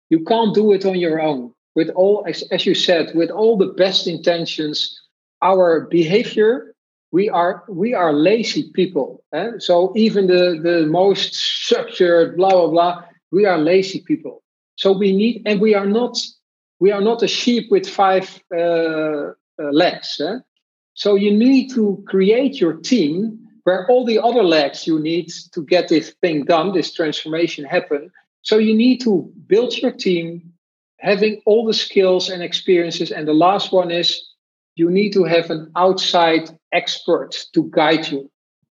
You 0.09 0.23
can't 0.23 0.55
do 0.55 0.73
it 0.73 0.85
on 0.85 0.95
your 0.95 1.21
own. 1.21 1.53
With 1.75 1.89
all, 1.89 2.25
as, 2.27 2.41
as 2.51 2.65
you 2.65 2.73
said, 2.73 3.11
with 3.15 3.29
all 3.29 3.57
the 3.57 3.67
best 3.67 4.07
intentions, 4.07 4.99
our 5.41 5.81
behavior, 5.81 6.73
we 7.11 7.29
are 7.29 7.63
we 7.67 7.93
are 7.93 8.13
lazy 8.13 8.71
people. 8.73 9.23
Uh. 9.33 9.59
So 9.59 9.93
even 9.95 10.27
the, 10.27 10.59
the 10.61 10.85
most 10.85 11.33
structured, 11.35 12.37
blah 12.37 12.51
blah 12.51 12.67
blah, 12.67 13.03
we 13.31 13.45
are 13.45 13.57
lazy 13.57 14.01
people. 14.01 14.43
So 14.75 14.91
we 14.91 15.15
need, 15.15 15.43
and 15.45 15.59
we 15.59 15.75
are 15.75 15.85
not 15.85 16.17
we 16.79 16.91
are 16.91 17.01
not 17.01 17.23
a 17.23 17.27
sheep 17.27 17.69
with 17.71 17.87
five 17.87 18.41
uh, 18.55 18.59
uh, 18.59 19.33
legs. 19.57 20.21
So 20.93 21.15
you 21.15 21.35
need 21.35 21.69
to 21.71 22.03
create 22.07 22.59
your 22.59 22.73
team 22.73 23.39
where 23.63 23.87
all 23.89 24.05
the 24.05 24.19
other 24.19 24.43
legs 24.43 24.87
you 24.87 24.99
need 24.99 25.31
to 25.53 25.63
get 25.63 25.89
this 25.89 26.13
thing 26.21 26.45
done, 26.45 26.73
this 26.73 26.93
transformation 26.93 27.65
happen. 27.65 28.11
So 28.41 28.57
you 28.57 28.73
need 28.73 29.01
to 29.01 29.31
build 29.47 29.77
your 29.77 29.91
team, 29.91 30.53
having 30.99 31.41
all 31.45 31.65
the 31.65 31.73
skills 31.73 32.29
and 32.29 32.41
experiences. 32.41 33.11
And 33.11 33.27
the 33.27 33.33
last 33.33 33.71
one 33.71 33.91
is 33.91 34.28
you 34.75 34.89
need 34.89 35.11
to 35.13 35.23
have 35.23 35.49
an 35.49 35.71
outside 35.75 36.49
expert 36.71 37.35
to 37.53 37.69
guide 37.71 38.07
you. 38.07 38.29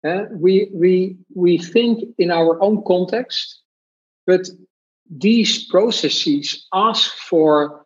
Uh, 0.07 0.23
we 0.31 0.69
we 0.73 1.15
we 1.35 1.57
think 1.57 2.03
in 2.17 2.31
our 2.31 2.61
own 2.61 2.83
context, 2.87 3.61
but 4.25 4.47
these 5.09 5.65
processes 5.65 6.65
ask 6.73 7.13
for 7.13 7.85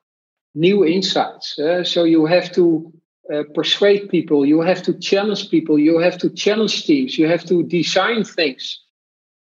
new 0.53 0.85
insights. 0.85 1.59
Uh, 1.59 1.83
so 1.83 2.03
you 2.03 2.25
have 2.25 2.51
to 2.53 2.93
uh, 3.33 3.43
persuade 3.53 4.09
people, 4.09 4.45
you 4.45 4.61
have 4.61 4.81
to 4.83 4.93
challenge 4.99 5.49
people, 5.49 5.77
you 5.79 5.99
have 5.99 6.17
to 6.19 6.29
challenge 6.29 6.85
teams, 6.85 7.17
you 7.17 7.27
have 7.27 7.43
to 7.45 7.63
design 7.63 8.23
things. 8.23 8.79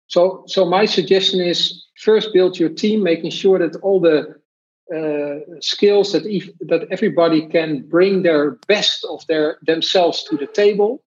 So, 0.09 0.45
so 0.47 0.65
my 0.65 0.87
suggestion 0.87 1.41
is 1.41 1.85
first 2.01 2.33
build 2.33 2.59
your 2.59 2.71
team, 2.71 3.03
making 3.03 3.31
sure 3.31 3.59
that 3.59 3.77
all 3.83 4.01
the 4.01 4.35
uh, 4.95 5.61
skills 5.61 6.13
that 6.13 6.27
ev- 6.27 6.55
that 6.69 6.87
everybody 6.91 7.47
can 7.49 7.89
bring 7.89 8.23
their 8.23 8.59
best 8.67 9.05
of 9.05 9.27
their 9.27 9.59
themselves 9.67 10.25
to 10.25 10.37
the 10.37 10.47
table, 10.47 11.03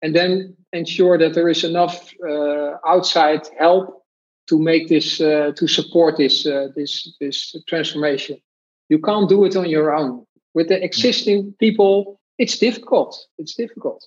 and 0.00 0.14
then 0.14 0.56
ensure 0.72 1.18
that 1.18 1.34
there 1.34 1.48
is 1.48 1.64
enough 1.64 2.10
uh, 2.26 2.76
outside 2.86 3.48
help 3.58 4.02
to 4.48 4.58
make 4.58 4.88
this 4.88 5.20
uh, 5.20 5.52
to 5.56 5.66
support 5.68 6.16
this 6.16 6.46
uh, 6.46 6.68
this 6.74 7.16
this 7.20 7.54
transformation. 7.68 8.38
You 8.88 8.98
can't 8.98 9.28
do 9.28 9.44
it 9.44 9.56
on 9.56 9.68
your 9.68 9.94
own 9.94 10.26
with 10.54 10.68
the 10.68 10.82
existing 10.82 11.54
people, 11.58 12.20
it's 12.38 12.58
difficult. 12.58 13.26
It's 13.38 13.54
difficult. 13.54 14.04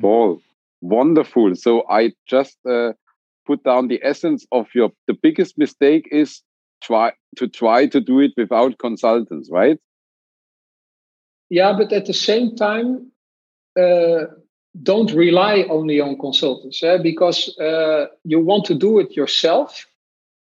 Paul, 0.00 0.40
wonderful. 0.80 1.54
So 1.54 1.84
I 1.88 2.12
just 2.26 2.58
uh, 2.68 2.92
put 3.46 3.64
down 3.64 3.88
the 3.88 4.00
essence 4.02 4.46
of 4.52 4.66
your. 4.74 4.90
The 5.06 5.14
biggest 5.14 5.56
mistake 5.56 6.08
is 6.10 6.42
try 6.84 7.12
to 7.36 7.48
try 7.48 7.86
to 7.86 8.00
do 8.00 8.20
it 8.20 8.32
without 8.36 8.78
consultants, 8.78 9.48
right? 9.50 9.78
Yeah, 11.50 11.74
but 11.76 11.92
at 11.92 12.06
the 12.06 12.14
same 12.14 12.56
time, 12.56 13.12
uh, 13.78 14.26
don't 14.82 15.12
rely 15.12 15.64
only 15.70 16.00
on 16.00 16.18
consultants 16.18 16.82
eh? 16.82 16.98
because 16.98 17.56
uh, 17.58 18.06
you 18.24 18.40
want 18.40 18.64
to 18.66 18.74
do 18.74 18.98
it 18.98 19.16
yourself, 19.16 19.86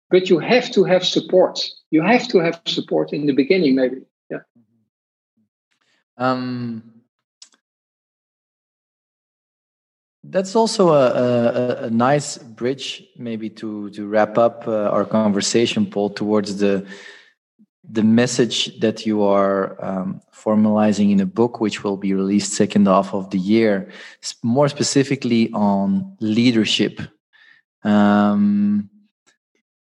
but 0.10 0.30
you 0.30 0.39
have 0.39 0.72
to 0.72 0.84
have 0.84 1.06
support. 1.06 1.60
You 1.91 2.02
have 2.02 2.28
to 2.30 2.39
have 2.39 2.62
support 2.65 3.13
in 3.13 3.26
the 3.26 3.34
beginning, 3.34 3.76
maybe. 3.76 4.02
Yeah. 4.30 4.39
Um, 6.17 6.93
that's 10.24 10.56
also 10.56 10.90
a, 10.90 11.08
a, 11.12 11.86
a, 11.86 11.90
nice 11.90 12.38
bridge, 12.38 13.04
maybe 13.18 13.50
to 13.50 13.90
to 13.92 14.08
wrap 14.08 14.38
up 14.38 14.68
uh, 14.68 14.90
our 14.90 15.06
conversation, 15.06 15.86
Paul, 15.86 16.10
towards 16.12 16.58
the 16.58 16.86
the 17.84 18.04
message 18.04 18.80
that 18.80 19.06
you 19.06 19.24
are 19.24 19.76
um, 19.84 20.22
formalizing 20.34 21.12
in 21.12 21.20
a 21.20 21.26
book, 21.26 21.60
which 21.60 21.84
will 21.84 21.98
be 21.98 22.14
released 22.14 22.54
second 22.54 22.88
half 22.88 23.14
of 23.14 23.30
the 23.32 23.38
year, 23.38 23.92
more 24.42 24.70
specifically 24.70 25.52
on 25.52 26.16
leadership. 26.22 27.02
Um, 27.84 28.90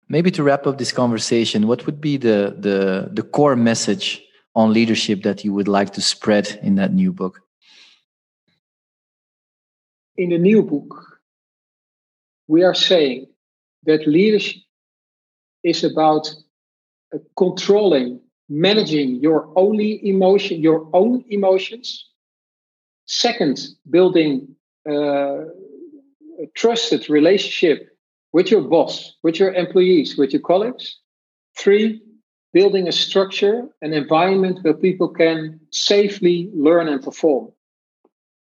maybe 0.09 0.31
to 0.31 0.43
wrap 0.43 0.67
up 0.67 0.79
this 0.79 0.93
conversation, 0.93 1.67
what 1.67 1.85
would 1.85 2.01
be 2.01 2.17
the 2.17 2.57
the 2.59 3.11
the 3.13 3.23
core 3.23 3.57
message 3.57 4.23
on 4.55 4.73
leadership 4.73 5.23
that 5.25 5.45
you 5.45 5.53
would 5.53 5.69
like 5.69 5.93
to 5.93 6.01
spread 6.01 6.59
in 6.63 6.77
that 6.77 6.95
new 6.95 7.13
book? 7.13 7.43
In 10.17 10.31
the 10.31 10.39
new 10.39 10.63
book, 10.63 11.21
we 12.47 12.63
are 12.63 12.75
saying 12.75 13.27
that 13.85 14.07
leadership 14.07 14.63
is 15.65 15.83
about 15.83 16.29
uh, 17.13 17.19
controlling, 17.37 18.21
managing 18.49 19.17
your 19.17 19.53
only 19.57 20.07
emotion, 20.07 20.61
your 20.61 20.89
own 20.93 21.25
emotions. 21.29 22.09
Second, 23.07 23.61
building 23.91 24.55
uh, 24.89 25.47
a 26.43 26.47
trusted 26.55 27.11
relationship 27.11 27.89
with 28.33 28.51
your 28.51 28.63
boss, 28.63 29.17
with 29.23 29.39
your 29.39 29.53
employees, 29.55 30.17
with 30.17 30.33
your 30.33 30.43
colleagues. 30.43 30.99
Three, 31.57 32.03
building 32.53 32.87
a 32.87 32.93
structure, 32.93 33.69
an 33.83 33.93
environment 33.93 34.61
where 34.63 34.75
people 34.75 35.09
can 35.09 35.61
safely 35.71 36.51
learn 36.55 36.89
and 36.89 37.03
perform. 37.03 37.53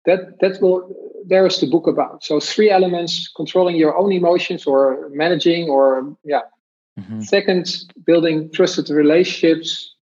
That 0.05 0.41
that 0.41 0.61
will 0.61 0.95
there 1.25 1.47
is 1.47 1.61
the 1.61 1.67
book 1.67 1.87
about. 1.87 2.25
So 2.25 2.41
three 2.41 2.71
elements: 2.71 3.31
controlling 3.37 3.77
your 3.77 3.97
own 3.97 4.13
emotions, 4.13 4.67
or 4.67 5.09
managing, 5.13 5.69
or 5.69 6.17
yeah. 6.25 6.43
Mm-hmm. 6.99 7.21
Second, 7.23 7.85
building 8.05 8.51
trusted 8.53 8.91
relationships, 8.91 9.95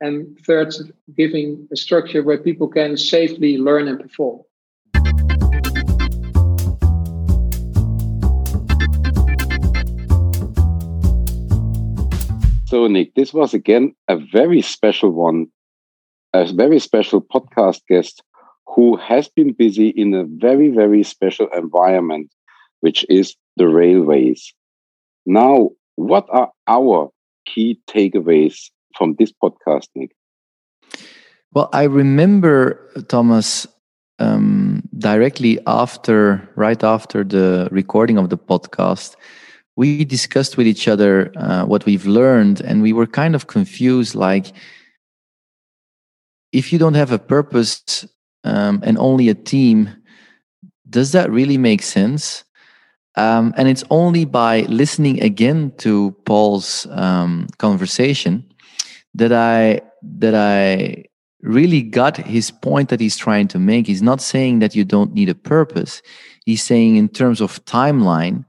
and 0.00 0.38
third, 0.46 0.74
giving 1.16 1.68
a 1.72 1.76
structure 1.76 2.22
where 2.22 2.38
people 2.38 2.68
can 2.68 2.96
safely 2.96 3.56
learn 3.56 3.88
and 3.88 4.00
perform. 4.00 4.40
So, 12.66 12.86
Nick, 12.86 13.14
this 13.14 13.32
was 13.32 13.54
again 13.54 13.94
a 14.08 14.16
very 14.16 14.62
special 14.62 15.10
one, 15.10 15.46
a 16.32 16.52
very 16.52 16.78
special 16.78 17.20
podcast 17.20 17.80
guest 17.88 18.22
who 18.74 18.96
has 18.96 19.28
been 19.28 19.52
busy 19.52 19.88
in 19.88 20.14
a 20.14 20.24
very, 20.24 20.70
very 20.70 21.02
special 21.02 21.48
environment, 21.54 22.30
which 22.80 23.04
is 23.08 23.36
the 23.56 23.68
railways. 23.68 24.52
Now, 25.26 25.70
what 25.96 26.26
are 26.30 26.50
our 26.66 27.10
key 27.46 27.80
takeaways 27.88 28.70
from 28.96 29.16
this 29.18 29.32
podcast, 29.32 29.88
Nick? 29.94 30.12
Well, 31.52 31.68
I 31.72 31.84
remember, 31.84 32.88
Thomas, 33.08 33.66
um, 34.20 34.82
directly 34.98 35.58
after, 35.66 36.48
right 36.54 36.82
after 36.84 37.24
the 37.24 37.68
recording 37.72 38.18
of 38.18 38.30
the 38.30 38.38
podcast, 38.38 39.16
we 39.76 40.04
discussed 40.04 40.56
with 40.56 40.66
each 40.66 40.86
other 40.86 41.32
uh, 41.36 41.64
what 41.64 41.86
we've 41.86 42.06
learned 42.06 42.60
and 42.60 42.82
we 42.82 42.92
were 42.92 43.06
kind 43.06 43.34
of 43.34 43.46
confused 43.46 44.14
like 44.14 44.52
if 46.52 46.72
you 46.72 46.78
don't 46.78 46.94
have 46.94 47.12
a 47.12 47.18
purpose 47.18 48.06
um, 48.44 48.80
and 48.84 48.98
only 48.98 49.28
a 49.28 49.34
team 49.34 49.90
does 50.88 51.12
that 51.12 51.30
really 51.30 51.56
make 51.56 51.82
sense? 51.82 52.44
Um, 53.16 53.54
and 53.56 53.68
it's 53.68 53.84
only 53.90 54.24
by 54.24 54.62
listening 54.62 55.22
again 55.22 55.72
to 55.78 56.12
paul's 56.24 56.86
um, 56.90 57.48
conversation 57.58 58.44
that 59.14 59.32
i 59.32 59.80
that 60.02 60.34
i 60.34 61.04
really 61.42 61.82
got 61.82 62.16
his 62.16 62.50
point 62.50 62.88
that 62.90 63.00
he's 63.00 63.16
trying 63.16 63.48
to 63.48 63.58
make. 63.58 63.86
He's 63.86 64.02
not 64.02 64.20
saying 64.20 64.58
that 64.58 64.76
you 64.76 64.84
don't 64.84 65.14
need 65.14 65.30
a 65.30 65.34
purpose. 65.34 66.02
He's 66.44 66.62
saying 66.62 66.96
in 66.96 67.08
terms 67.08 67.40
of 67.40 67.64
timeline 67.64 68.44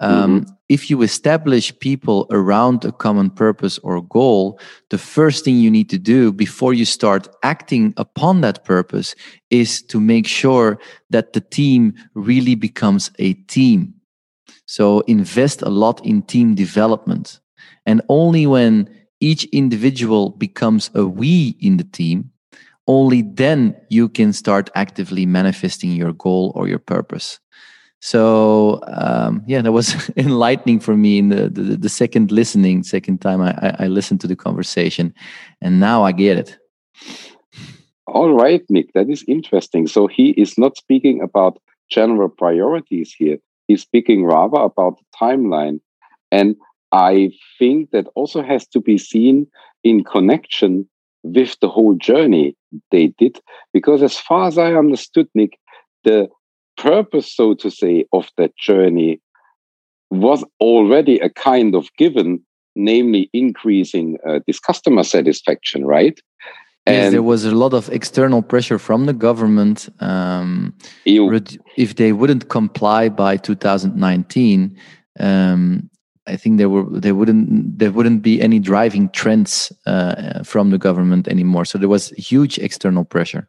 um, 0.00 0.42
mm-hmm 0.42 0.52
if 0.68 0.90
you 0.90 1.02
establish 1.02 1.78
people 1.78 2.26
around 2.30 2.84
a 2.84 2.92
common 2.92 3.30
purpose 3.30 3.78
or 3.78 4.02
goal, 4.02 4.58
the 4.90 4.98
first 4.98 5.44
thing 5.44 5.58
you 5.58 5.70
need 5.70 5.88
to 5.90 5.98
do 5.98 6.32
before 6.32 6.74
you 6.74 6.84
start 6.84 7.28
acting 7.42 7.94
upon 7.96 8.40
that 8.40 8.64
purpose 8.64 9.14
is 9.50 9.80
to 9.82 10.00
make 10.00 10.26
sure 10.26 10.78
that 11.10 11.32
the 11.32 11.40
team 11.40 11.94
really 12.14 12.54
becomes 12.54 13.10
a 13.18 13.34
team. 13.34 13.94
So 14.66 15.00
invest 15.00 15.62
a 15.62 15.70
lot 15.70 16.04
in 16.04 16.22
team 16.22 16.54
development. 16.54 17.40
And 17.84 18.02
only 18.08 18.46
when 18.46 18.90
each 19.20 19.44
individual 19.46 20.30
becomes 20.30 20.90
a 20.94 21.06
we 21.06 21.56
in 21.60 21.76
the 21.76 21.84
team, 21.84 22.30
only 22.88 23.22
then 23.22 23.76
you 23.88 24.08
can 24.08 24.32
start 24.32 24.70
actively 24.74 25.26
manifesting 25.26 25.92
your 25.92 26.12
goal 26.12 26.52
or 26.54 26.68
your 26.68 26.78
purpose. 26.78 27.38
So 28.00 28.80
um, 28.86 29.42
yeah, 29.46 29.62
that 29.62 29.72
was 29.72 30.10
enlightening 30.16 30.80
for 30.80 30.96
me 30.96 31.18
in 31.18 31.28
the, 31.28 31.48
the, 31.48 31.76
the 31.76 31.88
second 31.88 32.30
listening, 32.30 32.82
second 32.82 33.20
time 33.20 33.40
I, 33.40 33.76
I 33.78 33.86
listened 33.88 34.20
to 34.22 34.26
the 34.26 34.36
conversation, 34.36 35.14
and 35.60 35.80
now 35.80 36.04
I 36.04 36.12
get 36.12 36.38
it. 36.38 36.58
All 38.06 38.32
right, 38.32 38.62
Nick, 38.70 38.92
that 38.94 39.10
is 39.10 39.24
interesting. 39.26 39.86
So 39.86 40.06
he 40.06 40.30
is 40.30 40.56
not 40.56 40.76
speaking 40.76 41.20
about 41.20 41.58
general 41.90 42.28
priorities 42.28 43.12
here. 43.16 43.38
He's 43.66 43.82
speaking 43.82 44.24
rather 44.24 44.58
about 44.58 44.98
the 44.98 45.04
timeline, 45.20 45.80
and 46.30 46.56
I 46.92 47.32
think 47.58 47.90
that 47.90 48.06
also 48.14 48.42
has 48.42 48.66
to 48.68 48.80
be 48.80 48.98
seen 48.98 49.46
in 49.82 50.04
connection 50.04 50.88
with 51.22 51.56
the 51.60 51.68
whole 51.68 51.94
journey 51.94 52.56
they 52.90 53.08
did. 53.18 53.40
Because 53.72 54.02
as 54.02 54.16
far 54.16 54.46
as 54.46 54.58
I 54.58 54.74
understood, 54.74 55.28
Nick, 55.34 55.58
the 56.04 56.28
purpose, 56.76 57.34
so 57.34 57.54
to 57.54 57.70
say, 57.70 58.04
of 58.12 58.28
that 58.36 58.56
journey 58.56 59.20
was 60.10 60.44
already 60.60 61.18
a 61.18 61.28
kind 61.30 61.74
of 61.74 61.88
given, 61.98 62.40
namely 62.74 63.28
increasing 63.32 64.18
uh, 64.28 64.40
this 64.46 64.60
customer 64.60 65.02
satisfaction, 65.02 65.84
right? 65.84 66.20
Yes, 66.86 67.10
there 67.10 67.22
was 67.22 67.44
a 67.44 67.50
lot 67.50 67.74
of 67.74 67.88
external 67.90 68.42
pressure 68.42 68.78
from 68.78 69.06
the 69.06 69.12
government. 69.12 69.88
Um, 69.98 70.72
if 71.76 71.96
they 71.96 72.12
wouldn't 72.12 72.48
comply 72.48 73.08
by 73.08 73.36
2019, 73.36 74.76
um, 75.18 75.90
I 76.28 76.36
think 76.36 76.58
there 76.58 76.68
were 76.68 76.84
there 76.88 77.14
wouldn't 77.14 77.78
there 77.78 77.90
wouldn't 77.90 78.22
be 78.22 78.40
any 78.40 78.60
driving 78.60 79.08
trends 79.10 79.72
uh, 79.86 80.44
from 80.44 80.70
the 80.70 80.78
government 80.78 81.26
anymore. 81.28 81.64
So 81.64 81.78
there 81.78 81.88
was 81.88 82.10
huge 82.10 82.58
external 82.58 83.04
pressure. 83.04 83.48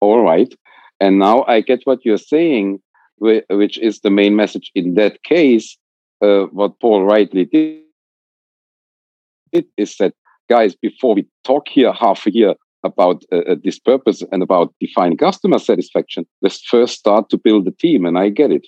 All 0.00 0.22
right, 0.22 0.52
and 1.00 1.18
now 1.18 1.44
I 1.44 1.60
get 1.60 1.80
what 1.84 2.04
you're 2.04 2.18
saying, 2.18 2.80
which 3.18 3.78
is 3.78 4.00
the 4.00 4.10
main 4.10 4.36
message 4.36 4.70
in 4.74 4.94
that 4.94 5.22
case. 5.22 5.76
Uh, 6.22 6.44
what 6.44 6.80
Paul 6.80 7.04
rightly 7.04 7.44
did 7.44 7.82
is 9.76 9.96
that, 9.96 10.14
guys, 10.48 10.74
before 10.74 11.14
we 11.14 11.26
talk 11.44 11.68
here 11.68 11.92
half 11.92 12.26
a 12.26 12.32
year 12.32 12.54
about 12.84 13.22
uh, 13.32 13.38
uh, 13.38 13.56
this 13.62 13.78
purpose 13.78 14.22
and 14.32 14.42
about 14.42 14.74
defining 14.80 15.18
customer 15.18 15.58
satisfaction, 15.58 16.26
let's 16.40 16.62
first 16.62 16.98
start 16.98 17.28
to 17.30 17.36
build 17.36 17.66
a 17.68 17.72
team. 17.72 18.06
And 18.06 18.18
I 18.18 18.30
get 18.30 18.50
it. 18.50 18.66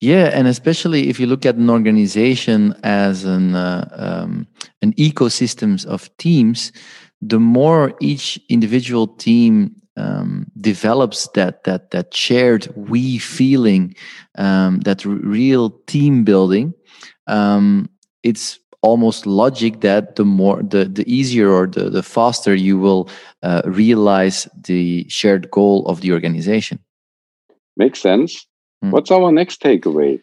Yeah, 0.00 0.30
and 0.34 0.48
especially 0.48 1.08
if 1.08 1.20
you 1.20 1.26
look 1.26 1.46
at 1.46 1.54
an 1.54 1.70
organization 1.70 2.74
as 2.82 3.24
an 3.24 3.54
uh, 3.54 3.88
um, 3.92 4.48
an 4.82 4.92
ecosystems 4.94 5.86
of 5.86 6.14
teams, 6.16 6.72
the 7.20 7.38
more 7.38 7.94
each 8.00 8.40
individual 8.48 9.06
team 9.06 9.76
um, 9.96 10.50
develops 10.62 11.28
that 11.34 11.64
that 11.64 11.90
that 11.90 12.14
shared 12.14 12.68
we 12.76 13.18
feeling, 13.18 13.94
um, 14.38 14.80
that 14.80 15.04
r- 15.04 15.12
real 15.12 15.70
team 15.86 16.24
building, 16.24 16.72
um, 17.26 17.88
it's 18.22 18.58
almost 18.82 19.26
logic 19.26 19.80
that 19.80 20.16
the 20.16 20.24
more 20.24 20.62
the 20.62 20.84
the 20.84 21.04
easier 21.06 21.50
or 21.50 21.66
the 21.66 21.90
the 21.90 22.02
faster 22.02 22.54
you 22.54 22.78
will 22.78 23.08
uh, 23.42 23.62
realize 23.64 24.48
the 24.64 25.06
shared 25.08 25.50
goal 25.50 25.86
of 25.86 26.00
the 26.00 26.12
organization. 26.12 26.78
Makes 27.76 28.00
sense. 28.00 28.46
Mm. 28.84 28.90
What's 28.90 29.10
our 29.10 29.32
next 29.32 29.62
takeaway? 29.62 30.20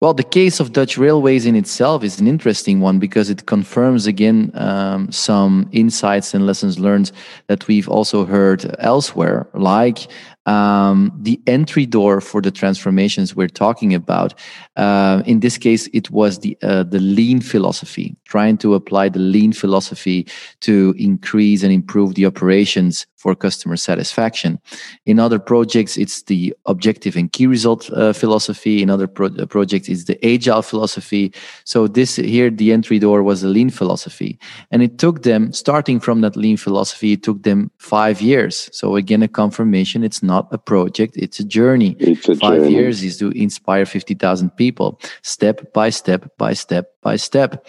Well, 0.00 0.14
the 0.14 0.22
case 0.22 0.60
of 0.60 0.72
Dutch 0.72 0.96
Railways 0.96 1.44
in 1.44 1.54
itself 1.54 2.02
is 2.02 2.20
an 2.20 2.26
interesting 2.26 2.80
one 2.80 2.98
because 2.98 3.28
it 3.28 3.44
confirms 3.44 4.06
again 4.06 4.50
um, 4.54 5.12
some 5.12 5.68
insights 5.72 6.32
and 6.32 6.46
lessons 6.46 6.78
learned 6.78 7.12
that 7.48 7.68
we've 7.68 7.86
also 7.86 8.24
heard 8.24 8.74
elsewhere, 8.78 9.46
like 9.52 10.08
um, 10.50 11.12
the 11.22 11.40
entry 11.46 11.86
door 11.86 12.20
for 12.20 12.40
the 12.42 12.50
transformations 12.50 13.36
we're 13.36 13.56
talking 13.64 13.94
about. 13.94 14.34
Uh, 14.76 15.22
in 15.24 15.40
this 15.40 15.56
case, 15.58 15.88
it 15.92 16.10
was 16.10 16.40
the 16.40 16.56
uh, 16.62 16.82
the 16.82 16.98
lean 16.98 17.40
philosophy, 17.40 18.16
trying 18.24 18.56
to 18.58 18.74
apply 18.74 19.08
the 19.10 19.24
lean 19.34 19.52
philosophy 19.52 20.26
to 20.60 20.94
increase 20.98 21.62
and 21.62 21.72
improve 21.72 22.14
the 22.14 22.26
operations 22.26 23.06
for 23.20 23.34
customer 23.34 23.76
satisfaction. 23.76 24.58
In 25.04 25.18
other 25.20 25.38
projects, 25.38 25.98
it's 25.98 26.22
the 26.22 26.54
objective 26.64 27.16
and 27.16 27.30
key 27.30 27.46
result 27.46 27.90
uh, 27.90 28.14
philosophy. 28.14 28.82
In 28.82 28.88
other 28.90 29.06
pro- 29.06 29.36
uh, 29.38 29.46
projects, 29.46 29.88
it's 29.88 30.04
the 30.04 30.18
agile 30.24 30.62
philosophy. 30.62 31.32
So 31.64 31.86
this 31.86 32.16
here, 32.16 32.50
the 32.50 32.72
entry 32.72 32.98
door 32.98 33.22
was 33.22 33.42
the 33.42 33.48
lean 33.48 33.70
philosophy, 33.70 34.38
and 34.70 34.82
it 34.82 34.98
took 34.98 35.22
them 35.22 35.52
starting 35.52 36.00
from 36.00 36.22
that 36.22 36.36
lean 36.36 36.56
philosophy. 36.56 37.12
It 37.12 37.22
took 37.22 37.42
them 37.42 37.70
five 37.78 38.20
years. 38.22 38.70
So 38.72 38.96
again, 38.96 39.22
a 39.22 39.28
confirmation. 39.28 40.02
It's 40.02 40.22
not 40.22 40.39
a 40.50 40.58
project, 40.58 41.16
it's 41.16 41.40
a 41.40 41.44
journey. 41.44 41.96
It's 41.98 42.28
a 42.28 42.34
Five 42.36 42.62
journey. 42.62 42.72
years 42.72 43.02
is 43.02 43.18
to 43.18 43.30
inspire 43.30 43.86
50,000 43.86 44.50
people, 44.56 45.00
step 45.22 45.72
by 45.72 45.90
step 45.90 46.36
by 46.38 46.52
step 46.52 46.92
by 47.02 47.16
step. 47.16 47.66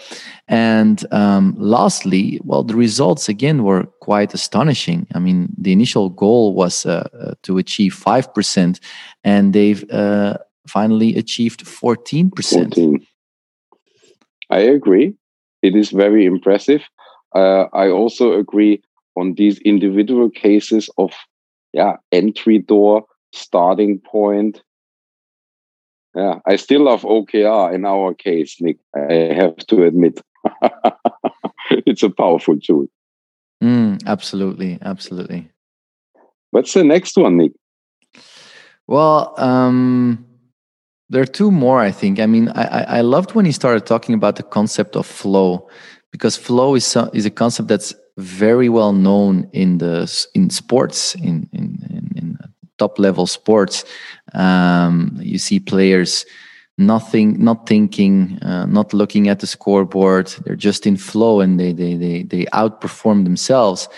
And 0.48 1.04
um, 1.12 1.54
lastly, 1.58 2.40
well, 2.44 2.62
the 2.62 2.74
results 2.74 3.28
again 3.28 3.62
were 3.62 3.84
quite 4.00 4.34
astonishing. 4.34 5.06
I 5.14 5.18
mean, 5.18 5.48
the 5.58 5.72
initial 5.72 6.08
goal 6.08 6.54
was 6.54 6.86
uh, 6.86 7.08
uh, 7.18 7.34
to 7.42 7.58
achieve 7.58 7.94
5%, 7.94 8.80
and 9.24 9.52
they've 9.52 9.84
uh, 9.90 10.38
finally 10.66 11.16
achieved 11.16 11.64
14%. 11.64 12.30
14. 12.30 13.06
I 14.50 14.58
agree. 14.58 15.14
It 15.62 15.74
is 15.74 15.90
very 15.90 16.26
impressive. 16.26 16.82
Uh, 17.34 17.64
I 17.72 17.88
also 17.88 18.38
agree 18.38 18.82
on 19.16 19.34
these 19.34 19.58
individual 19.60 20.30
cases 20.30 20.90
of 20.98 21.12
yeah, 21.72 21.96
entry 22.10 22.58
door, 22.58 23.06
starting 23.32 23.98
point. 23.98 24.62
Yeah, 26.14 26.40
I 26.46 26.56
still 26.56 26.82
love 26.82 27.02
OKR 27.02 27.74
in 27.74 27.86
our 27.86 28.12
case, 28.12 28.60
Nick. 28.60 28.78
I 28.94 29.32
have 29.34 29.56
to 29.68 29.84
admit, 29.84 30.20
it's 31.70 32.02
a 32.02 32.10
powerful 32.10 32.58
tool. 32.60 32.86
Mm, 33.62 34.02
absolutely, 34.06 34.78
absolutely. 34.82 35.48
What's 36.50 36.74
the 36.74 36.84
next 36.84 37.16
one, 37.16 37.38
Nick? 37.38 37.52
Well, 38.86 39.32
um, 39.40 40.26
there 41.08 41.22
are 41.22 41.26
two 41.26 41.50
more. 41.50 41.80
I 41.80 41.90
think. 41.90 42.20
I 42.20 42.26
mean, 42.26 42.50
I, 42.50 42.98
I 42.98 43.00
loved 43.00 43.34
when 43.34 43.46
he 43.46 43.52
started 43.52 43.86
talking 43.86 44.14
about 44.14 44.36
the 44.36 44.42
concept 44.42 44.96
of 44.96 45.06
flow, 45.06 45.68
because 46.10 46.36
flow 46.36 46.74
is 46.74 46.96
is 47.14 47.24
a 47.24 47.30
concept 47.30 47.68
that's 47.68 47.94
very 48.18 48.68
well 48.68 48.92
known 48.92 49.48
in 49.52 49.78
the 49.78 50.26
in 50.34 50.50
sports 50.50 51.14
in 51.16 51.48
in, 51.52 51.78
top 52.78 52.98
level 52.98 53.26
sports. 53.26 53.84
Um, 54.34 55.16
you 55.20 55.38
see 55.38 55.60
players 55.60 56.26
nothing 56.78 57.42
not 57.44 57.66
thinking 57.66 58.38
uh, 58.42 58.66
not 58.66 58.92
looking 58.92 59.28
at 59.28 59.40
the 59.40 59.46
scoreboard 59.46 60.26
they're 60.44 60.56
just 60.56 60.86
in 60.86 60.96
flow 60.96 61.40
and 61.40 61.60
they 61.60 61.72
they 61.72 61.96
they, 61.96 62.22
they 62.22 62.44
outperform 62.46 63.24
themselves 63.24 63.88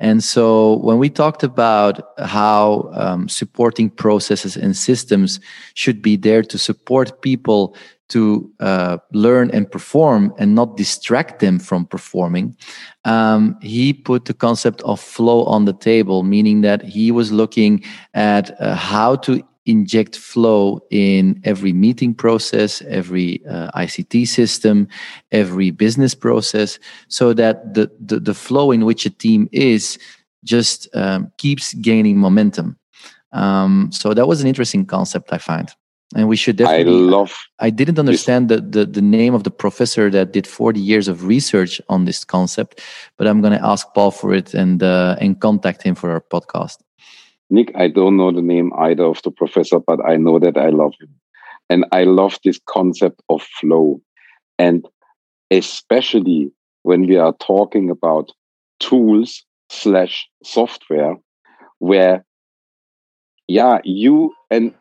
and 0.00 0.24
so 0.24 0.78
when 0.78 0.98
we 0.98 1.10
talked 1.10 1.44
about 1.44 2.00
how 2.18 2.90
um, 2.94 3.28
supporting 3.28 3.90
processes 3.90 4.56
and 4.56 4.76
systems 4.76 5.38
should 5.74 6.02
be 6.02 6.16
there 6.16 6.42
to 6.42 6.58
support 6.58 7.20
people 7.22 7.76
to 8.08 8.50
uh, 8.60 8.98
learn 9.12 9.50
and 9.52 9.70
perform 9.70 10.34
and 10.38 10.54
not 10.54 10.76
distract 10.76 11.40
them 11.40 11.58
from 11.58 11.86
performing, 11.86 12.56
um, 13.04 13.56
he 13.62 13.92
put 13.92 14.26
the 14.26 14.34
concept 14.34 14.82
of 14.82 15.00
flow 15.00 15.44
on 15.44 15.64
the 15.64 15.72
table, 15.72 16.22
meaning 16.22 16.60
that 16.60 16.82
he 16.82 17.10
was 17.10 17.32
looking 17.32 17.82
at 18.14 18.60
uh, 18.60 18.74
how 18.74 19.16
to 19.16 19.42
inject 19.64 20.16
flow 20.16 20.80
in 20.90 21.40
every 21.44 21.72
meeting 21.72 22.14
process, 22.14 22.82
every 22.82 23.44
uh, 23.46 23.70
ICT 23.72 24.26
system, 24.26 24.88
every 25.30 25.70
business 25.70 26.14
process, 26.14 26.78
so 27.08 27.32
that 27.32 27.74
the, 27.74 27.90
the, 28.00 28.18
the 28.18 28.34
flow 28.34 28.72
in 28.72 28.84
which 28.84 29.06
a 29.06 29.10
team 29.10 29.48
is 29.52 29.98
just 30.44 30.88
um, 30.94 31.30
keeps 31.38 31.74
gaining 31.74 32.18
momentum. 32.18 32.76
Um, 33.32 33.90
so 33.92 34.12
that 34.14 34.26
was 34.26 34.40
an 34.40 34.48
interesting 34.48 34.84
concept, 34.84 35.32
I 35.32 35.38
find 35.38 35.72
and 36.14 36.28
we 36.28 36.36
should 36.36 36.56
definitely. 36.56 36.92
I 36.92 37.16
love. 37.16 37.36
I 37.58 37.70
didn't 37.70 37.98
understand 37.98 38.48
the, 38.48 38.60
the, 38.60 38.84
the 38.84 39.02
name 39.02 39.34
of 39.34 39.44
the 39.44 39.50
professor 39.50 40.10
that 40.10 40.32
did 40.32 40.46
40 40.46 40.80
years 40.80 41.08
of 41.08 41.26
research 41.26 41.80
on 41.88 42.04
this 42.04 42.24
concept, 42.24 42.80
but 43.16 43.26
I'm 43.26 43.40
going 43.40 43.52
to 43.52 43.64
ask 43.64 43.86
Paul 43.94 44.10
for 44.10 44.34
it 44.34 44.54
and 44.54 44.82
uh, 44.82 45.16
and 45.20 45.40
contact 45.40 45.82
him 45.82 45.94
for 45.94 46.10
our 46.10 46.20
podcast. 46.20 46.78
Nick, 47.50 47.72
I 47.74 47.88
don't 47.88 48.16
know 48.16 48.32
the 48.32 48.42
name 48.42 48.72
either 48.78 49.04
of 49.04 49.20
the 49.22 49.30
professor, 49.30 49.78
but 49.78 50.04
I 50.04 50.16
know 50.16 50.38
that 50.38 50.56
I 50.56 50.70
love 50.70 50.94
him. 51.00 51.10
And 51.68 51.84
I 51.92 52.04
love 52.04 52.38
this 52.44 52.60
concept 52.66 53.22
of 53.28 53.42
flow. 53.42 54.00
And 54.58 54.86
especially 55.50 56.50
when 56.82 57.06
we 57.06 57.16
are 57.16 57.34
talking 57.34 57.90
about 57.90 58.32
tools 58.80 59.44
slash 59.70 60.28
software, 60.42 61.16
where 61.78 62.24
yeah, 63.48 63.80
you 63.84 64.34
and 64.50 64.72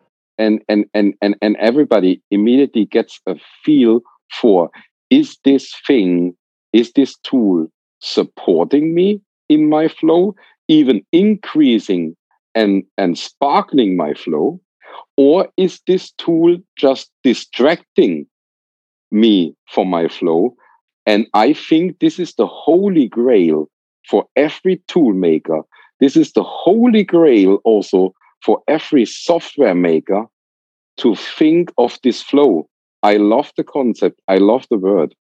and 0.42 0.62
and 0.68 0.86
and 0.94 1.14
and, 1.22 1.36
and 1.42 1.56
everybody 1.58 2.22
immediately 2.32 2.86
gets 2.86 3.20
a 3.28 3.36
feel 3.64 4.02
for 4.40 4.70
is 5.12 5.38
this 5.44 5.76
thing, 5.86 6.34
is 6.74 6.94
this 6.94 7.18
tool 7.18 7.68
supporting 8.00 8.96
me 8.96 9.22
in 9.50 9.70
my 9.70 9.90
flow, 9.90 10.34
even 10.70 11.06
increasing 11.12 12.16
and, 12.56 12.84
and 12.98 13.18
sparkling 13.18 13.98
my 13.98 14.14
flow? 14.14 14.60
Or 15.18 15.50
is 15.58 15.82
this 15.86 16.12
tool 16.14 16.58
just 16.78 17.12
distracting 17.24 18.26
me 19.12 19.54
from 19.68 19.90
my 19.90 20.08
flow? 20.08 20.56
And 21.06 21.28
I 21.34 21.54
think 21.54 22.00
this 22.00 22.18
is 22.18 22.34
the 22.36 22.48
holy 22.48 23.10
grail 23.10 23.70
for 24.10 24.26
every 24.38 24.82
tool 24.88 25.14
maker. 25.14 25.62
This 26.00 26.16
is 26.16 26.32
the 26.32 26.44
holy 26.44 27.04
grail 27.04 27.60
also 27.66 28.14
for 28.44 28.62
every 28.68 29.06
software 29.06 29.76
maker 29.76 30.26
to 31.02 31.16
think 31.16 31.72
of 31.78 32.00
this 32.04 32.22
flow. 32.22 32.68
I 33.04 33.18
love 33.18 33.52
the 33.58 33.64
concept. 33.64 34.22
I 34.28 34.38
love 34.38 34.66
the 34.70 34.78
word. 34.78 35.16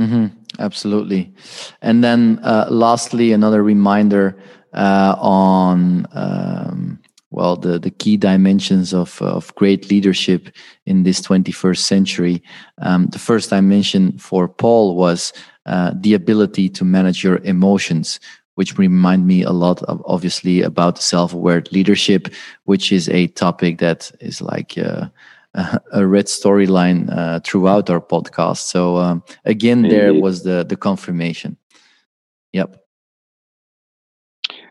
Mm-hmm, 0.00 0.26
absolutely. 0.58 1.32
And 1.80 2.02
then, 2.02 2.40
uh, 2.42 2.66
lastly, 2.70 3.32
another 3.32 3.62
reminder 3.62 4.36
uh, 4.72 5.14
on 5.18 6.06
um, 6.12 6.98
well 7.30 7.56
the 7.56 7.78
the 7.78 7.90
key 7.90 8.16
dimensions 8.16 8.92
of 8.94 9.20
of 9.22 9.54
great 9.54 9.90
leadership 9.90 10.48
in 10.86 11.02
this 11.02 11.20
21st 11.20 11.78
century. 11.78 12.42
Um, 12.80 13.06
the 13.08 13.18
first 13.18 13.50
dimension 13.50 14.18
for 14.18 14.48
Paul 14.48 14.96
was 14.96 15.32
uh, 15.66 15.92
the 15.94 16.14
ability 16.14 16.68
to 16.70 16.84
manage 16.84 17.22
your 17.22 17.36
emotions, 17.44 18.18
which 18.54 18.78
remind 18.78 19.26
me 19.26 19.42
a 19.42 19.50
lot 19.50 19.82
of 19.84 20.02
obviously 20.06 20.62
about 20.62 21.02
self-aware 21.02 21.62
leadership, 21.72 22.28
which 22.64 22.92
is 22.92 23.08
a 23.08 23.28
topic 23.28 23.78
that 23.78 24.10
is 24.20 24.42
like 24.42 24.76
uh, 24.78 25.06
a 25.92 26.06
red 26.06 26.26
storyline 26.26 27.10
uh, 27.10 27.40
throughout 27.40 27.90
our 27.90 28.00
podcast. 28.00 28.58
So 28.58 28.96
um, 28.96 29.22
again, 29.44 29.84
Indeed. 29.84 29.92
there 29.92 30.14
was 30.14 30.42
the 30.42 30.64
the 30.64 30.76
confirmation. 30.76 31.56
Yep. 32.52 32.76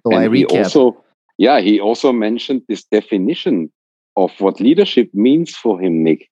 So 0.03 0.11
and 0.11 0.15
I 0.15 0.27
recap. 0.27 0.63
Also, 0.63 1.03
yeah, 1.37 1.59
he 1.59 1.79
also 1.79 2.11
mentioned 2.11 2.63
this 2.67 2.83
definition 2.83 3.71
of 4.15 4.31
what 4.39 4.59
leadership 4.59 5.09
means 5.13 5.55
for 5.55 5.79
him, 5.79 6.03
Nick. 6.03 6.29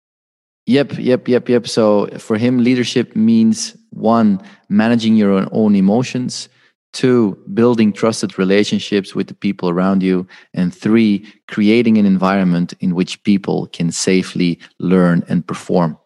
Yep, 0.65 0.99
yep, 0.99 1.27
yep, 1.27 1.49
yep. 1.49 1.67
So 1.67 2.07
for 2.19 2.37
him, 2.37 2.63
leadership 2.63 3.15
means 3.15 3.75
one, 3.89 4.39
managing 4.69 5.15
your 5.15 5.31
own, 5.31 5.49
own 5.51 5.75
emotions. 5.75 6.49
Two, 6.91 7.37
building 7.53 7.93
trusted 7.93 8.39
relationships 8.39 9.13
with 9.13 9.27
the 9.27 9.35
people 9.35 9.69
around 9.69 10.01
you. 10.01 10.27
And 10.53 10.73
three, 10.73 11.25
creating 11.47 11.97
an 11.97 12.05
environment 12.05 12.73
in 12.79 12.95
which 12.95 13.21
people 13.23 13.67
can 13.67 13.91
safely 13.91 14.59
learn 14.79 15.23
and 15.29 15.45
perform. 15.45 15.97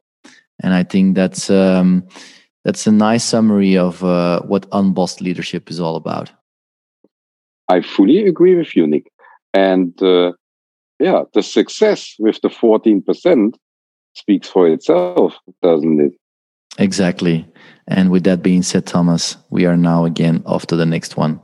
And 0.62 0.74
I 0.74 0.84
think 0.84 1.16
that's 1.16 1.50
um, 1.50 2.08
that's 2.64 2.88
a 2.88 2.92
nice 2.92 3.24
summary 3.24 3.78
of 3.78 4.04
uh, 4.04 4.42
what 4.42 4.66
unbossed 4.72 5.22
leadership 5.22 5.70
is 5.70 5.80
all 5.80 5.96
about. 5.96 6.32
I 7.70 7.82
fully 7.82 8.26
agree 8.26 8.56
with 8.56 8.76
you, 8.76 8.88
Nick. 8.88 9.12
And 9.54 10.02
uh, 10.02 10.34
yeah, 11.00 11.24
the 11.34 11.44
success 11.44 12.16
with 12.20 12.40
the 12.42 12.50
14% 12.50 13.54
speaks 14.16 14.48
for 14.48 14.68
itself, 14.68 15.36
doesn't 15.62 16.00
it? 16.00 16.14
Exactly. 16.78 17.46
And 17.88 18.12
with 18.12 18.24
that 18.24 18.42
being 18.42 18.64
said, 18.64 18.86
Thomas, 18.86 19.38
we 19.50 19.66
are 19.66 19.78
now 19.78 20.06
again 20.06 20.44
off 20.46 20.66
to 20.68 20.76
the 20.76 20.86
next 20.86 21.18
one. 21.18 21.40